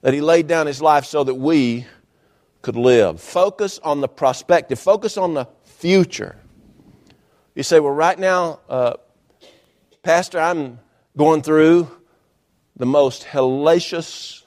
that 0.00 0.14
he 0.14 0.20
laid 0.20 0.46
down 0.46 0.66
his 0.66 0.80
life 0.80 1.04
so 1.04 1.24
that 1.24 1.34
we 1.34 1.86
could 2.62 2.76
live. 2.76 3.20
Focus 3.20 3.78
on 3.80 4.00
the 4.00 4.08
prospective, 4.08 4.78
focus 4.78 5.16
on 5.16 5.34
the 5.34 5.48
future. 5.64 6.36
You 7.54 7.62
say, 7.62 7.80
well, 7.80 7.92
right 7.92 8.18
now, 8.18 8.60
uh, 8.68 8.94
Pastor, 10.02 10.38
I'm 10.38 10.78
going 11.16 11.42
through 11.42 11.90
the 12.76 12.86
most 12.86 13.24
hellacious 13.24 14.44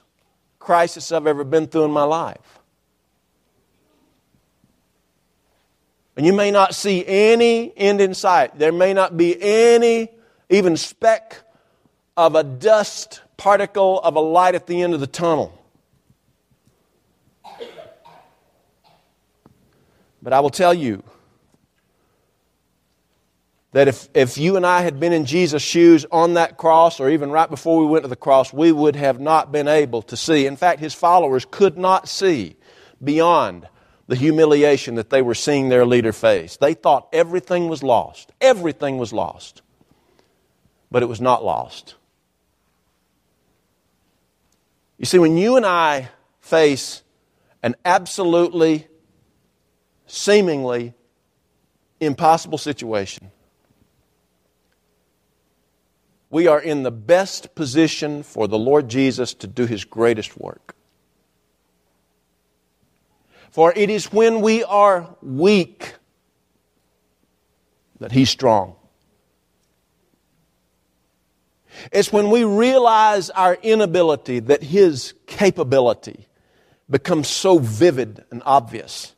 crisis 0.58 1.12
I've 1.12 1.26
ever 1.26 1.44
been 1.44 1.66
through 1.66 1.84
in 1.84 1.90
my 1.90 2.04
life. 2.04 2.60
And 6.16 6.26
you 6.26 6.32
may 6.32 6.50
not 6.50 6.74
see 6.74 7.04
any 7.06 7.72
end 7.76 8.00
in 8.00 8.14
sight. 8.14 8.58
There 8.58 8.72
may 8.72 8.92
not 8.92 9.16
be 9.16 9.36
any, 9.40 10.08
even 10.50 10.76
speck 10.76 11.38
of 12.16 12.34
a 12.34 12.44
dust 12.44 13.21
particle 13.42 13.98
of 13.98 14.14
a 14.14 14.20
light 14.20 14.54
at 14.54 14.68
the 14.68 14.82
end 14.82 14.94
of 14.94 15.00
the 15.00 15.06
tunnel. 15.08 15.52
But 20.22 20.32
I 20.32 20.38
will 20.38 20.50
tell 20.50 20.72
you 20.72 21.02
that 23.72 23.88
if, 23.88 24.08
if 24.14 24.38
you 24.38 24.56
and 24.56 24.64
I 24.64 24.82
had 24.82 25.00
been 25.00 25.12
in 25.12 25.24
Jesus' 25.24 25.60
shoes 25.60 26.06
on 26.12 26.34
that 26.34 26.56
cross, 26.56 27.00
or 27.00 27.10
even 27.10 27.32
right 27.32 27.50
before 27.50 27.80
we 27.80 27.86
went 27.86 28.04
to 28.04 28.08
the 28.08 28.14
cross, 28.14 28.52
we 28.52 28.70
would 28.70 28.94
have 28.94 29.18
not 29.18 29.50
been 29.50 29.66
able 29.66 30.02
to 30.02 30.16
see. 30.16 30.46
In 30.46 30.54
fact, 30.54 30.78
his 30.78 30.94
followers 30.94 31.44
could 31.44 31.76
not 31.76 32.08
see 32.08 32.54
beyond 33.02 33.66
the 34.06 34.14
humiliation 34.14 34.94
that 34.94 35.10
they 35.10 35.20
were 35.20 35.34
seeing 35.34 35.68
their 35.68 35.84
leader 35.84 36.12
face. 36.12 36.58
They 36.58 36.74
thought 36.74 37.08
everything 37.12 37.66
was 37.66 37.82
lost. 37.82 38.30
Everything 38.40 38.98
was 38.98 39.12
lost. 39.12 39.62
But 40.92 41.02
it 41.02 41.06
was 41.06 41.20
not 41.20 41.44
lost. 41.44 41.96
You 45.02 45.06
see, 45.06 45.18
when 45.18 45.36
you 45.36 45.56
and 45.56 45.66
I 45.66 46.10
face 46.38 47.02
an 47.60 47.74
absolutely, 47.84 48.86
seemingly 50.06 50.94
impossible 51.98 52.56
situation, 52.56 53.32
we 56.30 56.46
are 56.46 56.60
in 56.60 56.84
the 56.84 56.92
best 56.92 57.56
position 57.56 58.22
for 58.22 58.46
the 58.46 58.56
Lord 58.56 58.88
Jesus 58.88 59.34
to 59.34 59.48
do 59.48 59.66
his 59.66 59.84
greatest 59.84 60.38
work. 60.38 60.76
For 63.50 63.72
it 63.74 63.90
is 63.90 64.12
when 64.12 64.40
we 64.40 64.62
are 64.62 65.16
weak 65.20 65.94
that 67.98 68.12
he's 68.12 68.30
strong. 68.30 68.76
It's 71.90 72.12
when 72.12 72.30
we 72.30 72.44
realize 72.44 73.30
our 73.30 73.54
inability 73.54 74.40
that 74.40 74.62
his 74.62 75.14
capability 75.26 76.26
becomes 76.88 77.28
so 77.28 77.58
vivid 77.58 78.24
and 78.30 78.42
obvious. 78.44 79.14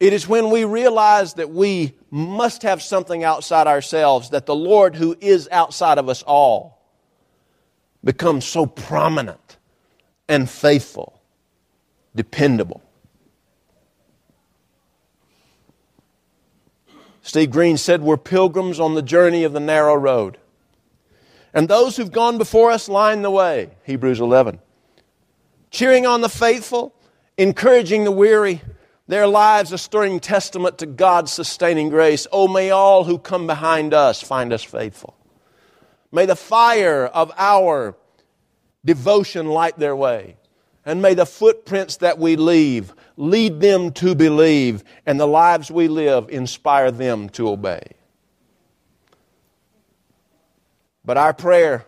It 0.00 0.12
is 0.14 0.26
when 0.26 0.50
we 0.50 0.64
realize 0.64 1.34
that 1.34 1.50
we 1.50 1.94
must 2.10 2.62
have 2.62 2.82
something 2.82 3.22
outside 3.22 3.66
ourselves, 3.66 4.30
that 4.30 4.46
the 4.46 4.54
Lord, 4.54 4.96
who 4.96 5.16
is 5.20 5.48
outside 5.52 5.98
of 5.98 6.08
us 6.08 6.22
all, 6.22 6.82
becomes 8.02 8.46
so 8.46 8.64
prominent 8.64 9.58
and 10.26 10.48
faithful, 10.48 11.20
dependable. 12.14 12.82
Steve 17.22 17.50
Green 17.50 17.76
said, 17.76 18.02
We're 18.02 18.16
pilgrims 18.16 18.80
on 18.80 18.94
the 18.94 19.02
journey 19.02 19.44
of 19.44 19.52
the 19.52 19.60
narrow 19.60 19.94
road. 19.94 20.38
And 21.52 21.68
those 21.68 21.96
who've 21.96 22.12
gone 22.12 22.38
before 22.38 22.70
us 22.70 22.88
line 22.88 23.22
the 23.22 23.30
way, 23.30 23.70
Hebrews 23.84 24.20
11. 24.20 24.60
Cheering 25.70 26.06
on 26.06 26.20
the 26.20 26.28
faithful, 26.28 26.94
encouraging 27.36 28.04
the 28.04 28.12
weary, 28.12 28.62
their 29.08 29.26
lives 29.26 29.72
a 29.72 29.78
stirring 29.78 30.20
testament 30.20 30.78
to 30.78 30.86
God's 30.86 31.32
sustaining 31.32 31.88
grace. 31.88 32.26
Oh, 32.30 32.46
may 32.46 32.70
all 32.70 33.04
who 33.04 33.18
come 33.18 33.46
behind 33.46 33.92
us 33.92 34.22
find 34.22 34.52
us 34.52 34.62
faithful. 34.62 35.16
May 36.12 36.26
the 36.26 36.36
fire 36.36 37.06
of 37.06 37.32
our 37.36 37.96
devotion 38.84 39.46
light 39.46 39.78
their 39.78 39.96
way. 39.96 40.36
And 40.84 41.02
may 41.02 41.14
the 41.14 41.26
footprints 41.26 41.98
that 41.98 42.18
we 42.18 42.36
leave 42.36 42.94
lead 43.20 43.60
them 43.60 43.92
to 43.92 44.14
believe, 44.14 44.82
and 45.06 45.20
the 45.20 45.26
lives 45.26 45.70
we 45.70 45.88
live 45.88 46.28
inspire 46.28 46.90
them 46.90 47.28
to 47.30 47.48
obey. 47.48 47.82
But 51.04 51.16
our 51.16 51.32
prayer 51.32 51.86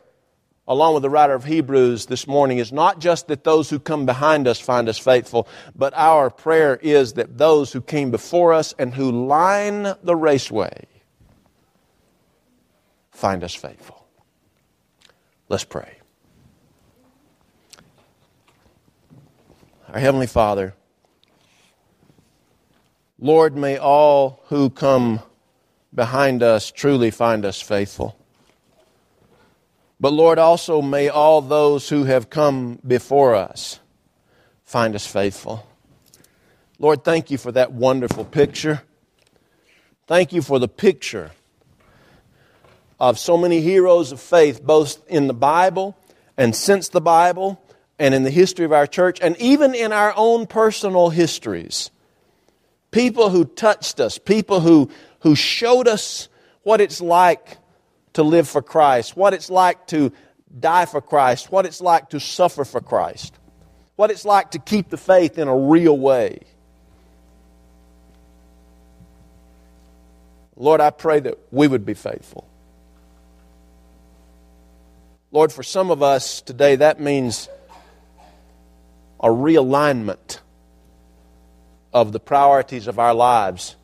along 0.68 0.94
with 0.94 1.02
the 1.02 1.10
writer 1.10 1.34
of 1.34 1.44
Hebrews 1.44 2.06
this 2.06 2.26
morning, 2.26 2.58
is 2.58 2.72
not 2.72 3.00
just 3.00 3.28
that 3.28 3.44
those 3.44 3.68
who 3.68 3.78
come 3.78 4.06
behind 4.06 4.46
us 4.46 4.60
find 4.60 4.88
us 4.88 4.98
faithful, 4.98 5.48
but 5.74 5.92
our 5.94 6.30
prayer 6.30 6.76
is 6.76 7.14
that 7.14 7.36
those 7.36 7.72
who 7.72 7.80
came 7.80 8.10
before 8.10 8.52
us 8.52 8.72
and 8.78 8.94
who 8.94 9.10
line 9.26 9.94
the 10.02 10.16
raceway 10.16 10.86
find 13.10 13.42
us 13.42 13.54
faithful. 13.54 14.06
Let's 15.48 15.64
pray. 15.64 15.98
Our 19.88 20.00
Heavenly 20.00 20.26
Father, 20.26 20.74
Lord, 23.22 23.56
may 23.56 23.76
all 23.76 24.42
who 24.48 24.68
come 24.68 25.20
behind 25.94 26.42
us 26.42 26.72
truly 26.72 27.12
find 27.12 27.44
us 27.44 27.60
faithful. 27.60 28.18
But 30.00 30.12
Lord, 30.12 30.40
also 30.40 30.82
may 30.82 31.08
all 31.08 31.40
those 31.40 31.88
who 31.88 32.02
have 32.02 32.30
come 32.30 32.80
before 32.84 33.36
us 33.36 33.78
find 34.64 34.96
us 34.96 35.06
faithful. 35.06 35.64
Lord, 36.80 37.04
thank 37.04 37.30
you 37.30 37.38
for 37.38 37.52
that 37.52 37.70
wonderful 37.70 38.24
picture. 38.24 38.82
Thank 40.08 40.32
you 40.32 40.42
for 40.42 40.58
the 40.58 40.66
picture 40.66 41.30
of 42.98 43.20
so 43.20 43.36
many 43.36 43.60
heroes 43.60 44.10
of 44.10 44.20
faith, 44.20 44.64
both 44.64 44.98
in 45.08 45.28
the 45.28 45.32
Bible 45.32 45.96
and 46.36 46.56
since 46.56 46.88
the 46.88 47.00
Bible, 47.00 47.62
and 48.00 48.16
in 48.16 48.24
the 48.24 48.30
history 48.30 48.64
of 48.64 48.72
our 48.72 48.88
church, 48.88 49.20
and 49.22 49.36
even 49.36 49.76
in 49.76 49.92
our 49.92 50.12
own 50.16 50.48
personal 50.48 51.10
histories. 51.10 51.92
People 52.92 53.30
who 53.30 53.44
touched 53.46 53.98
us, 54.00 54.18
people 54.18 54.60
who, 54.60 54.90
who 55.20 55.34
showed 55.34 55.88
us 55.88 56.28
what 56.62 56.80
it's 56.80 57.00
like 57.00 57.58
to 58.12 58.22
live 58.22 58.48
for 58.48 58.62
Christ, 58.62 59.16
what 59.16 59.34
it's 59.34 59.50
like 59.50 59.86
to 59.88 60.12
die 60.60 60.84
for 60.84 61.00
Christ, 61.00 61.50
what 61.50 61.66
it's 61.66 61.80
like 61.80 62.10
to 62.10 62.20
suffer 62.20 62.64
for 62.64 62.80
Christ, 62.80 63.34
what 63.96 64.10
it's 64.10 64.24
like 64.26 64.52
to 64.52 64.58
keep 64.58 64.90
the 64.90 64.98
faith 64.98 65.38
in 65.38 65.48
a 65.48 65.56
real 65.56 65.98
way. 65.98 66.40
Lord, 70.54 70.82
I 70.82 70.90
pray 70.90 71.18
that 71.20 71.38
we 71.50 71.66
would 71.66 71.86
be 71.86 71.94
faithful. 71.94 72.46
Lord, 75.30 75.50
for 75.50 75.62
some 75.62 75.90
of 75.90 76.02
us 76.02 76.42
today, 76.42 76.76
that 76.76 77.00
means 77.00 77.48
a 79.18 79.28
realignment 79.28 80.40
of 81.92 82.12
the 82.12 82.20
priorities 82.20 82.86
of 82.86 82.98
our 82.98 83.14
lives 83.14 83.76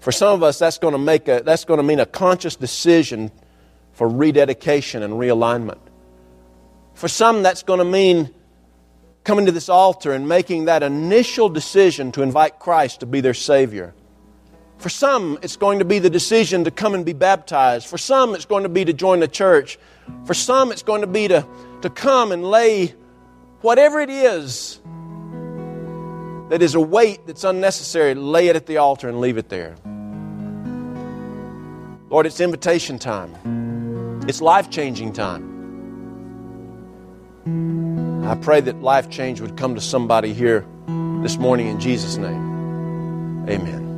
for 0.00 0.12
some 0.12 0.34
of 0.34 0.42
us, 0.42 0.58
that's 0.58 0.78
going 0.78 0.92
to, 0.92 0.98
make 0.98 1.28
a, 1.28 1.42
that's 1.44 1.64
going 1.66 1.76
to 1.76 1.84
mean 1.84 2.00
a 2.00 2.06
conscious 2.06 2.56
decision 2.56 3.30
for 3.92 4.08
rededication 4.08 5.02
and 5.02 5.14
realignment. 5.14 5.78
For 6.94 7.06
some, 7.06 7.42
that's 7.42 7.62
going 7.62 7.78
to 7.78 7.84
mean 7.84 8.30
coming 9.24 9.44
to 9.46 9.52
this 9.52 9.68
altar 9.68 10.12
and 10.12 10.26
making 10.26 10.64
that 10.64 10.82
initial 10.82 11.50
decision 11.50 12.12
to 12.12 12.22
invite 12.22 12.58
Christ 12.58 13.00
to 13.00 13.06
be 13.06 13.20
their 13.20 13.34
Savior. 13.34 13.94
For 14.78 14.88
some, 14.88 15.38
it's 15.42 15.56
going 15.56 15.80
to 15.80 15.84
be 15.84 15.98
the 15.98 16.08
decision 16.08 16.64
to 16.64 16.70
come 16.70 16.94
and 16.94 17.04
be 17.04 17.12
baptized. 17.12 17.86
For 17.86 17.98
some, 17.98 18.34
it's 18.34 18.46
going 18.46 18.62
to 18.62 18.70
be 18.70 18.86
to 18.86 18.94
join 18.94 19.20
the 19.20 19.28
church. 19.28 19.78
For 20.24 20.32
some, 20.32 20.72
it's 20.72 20.82
going 20.82 21.02
to 21.02 21.06
be 21.06 21.28
to, 21.28 21.46
to 21.82 21.90
come 21.90 22.32
and 22.32 22.42
lay 22.42 22.94
whatever 23.60 24.00
it 24.00 24.08
is 24.08 24.80
that 26.50 26.62
is 26.62 26.74
a 26.74 26.80
weight 26.80 27.26
that's 27.26 27.44
unnecessary, 27.44 28.12
lay 28.14 28.48
it 28.48 28.56
at 28.56 28.66
the 28.66 28.76
altar 28.76 29.08
and 29.08 29.20
leave 29.20 29.38
it 29.38 29.48
there. 29.48 29.76
Lord, 32.10 32.26
it's 32.26 32.40
invitation 32.40 32.98
time, 32.98 34.24
it's 34.28 34.42
life 34.42 34.68
changing 34.68 35.12
time. 35.12 35.48
I 38.26 38.34
pray 38.34 38.60
that 38.60 38.82
life 38.82 39.08
change 39.10 39.40
would 39.40 39.56
come 39.56 39.76
to 39.76 39.80
somebody 39.80 40.34
here 40.34 40.66
this 41.22 41.38
morning 41.38 41.68
in 41.68 41.78
Jesus' 41.78 42.16
name. 42.16 43.48
Amen. 43.48 43.89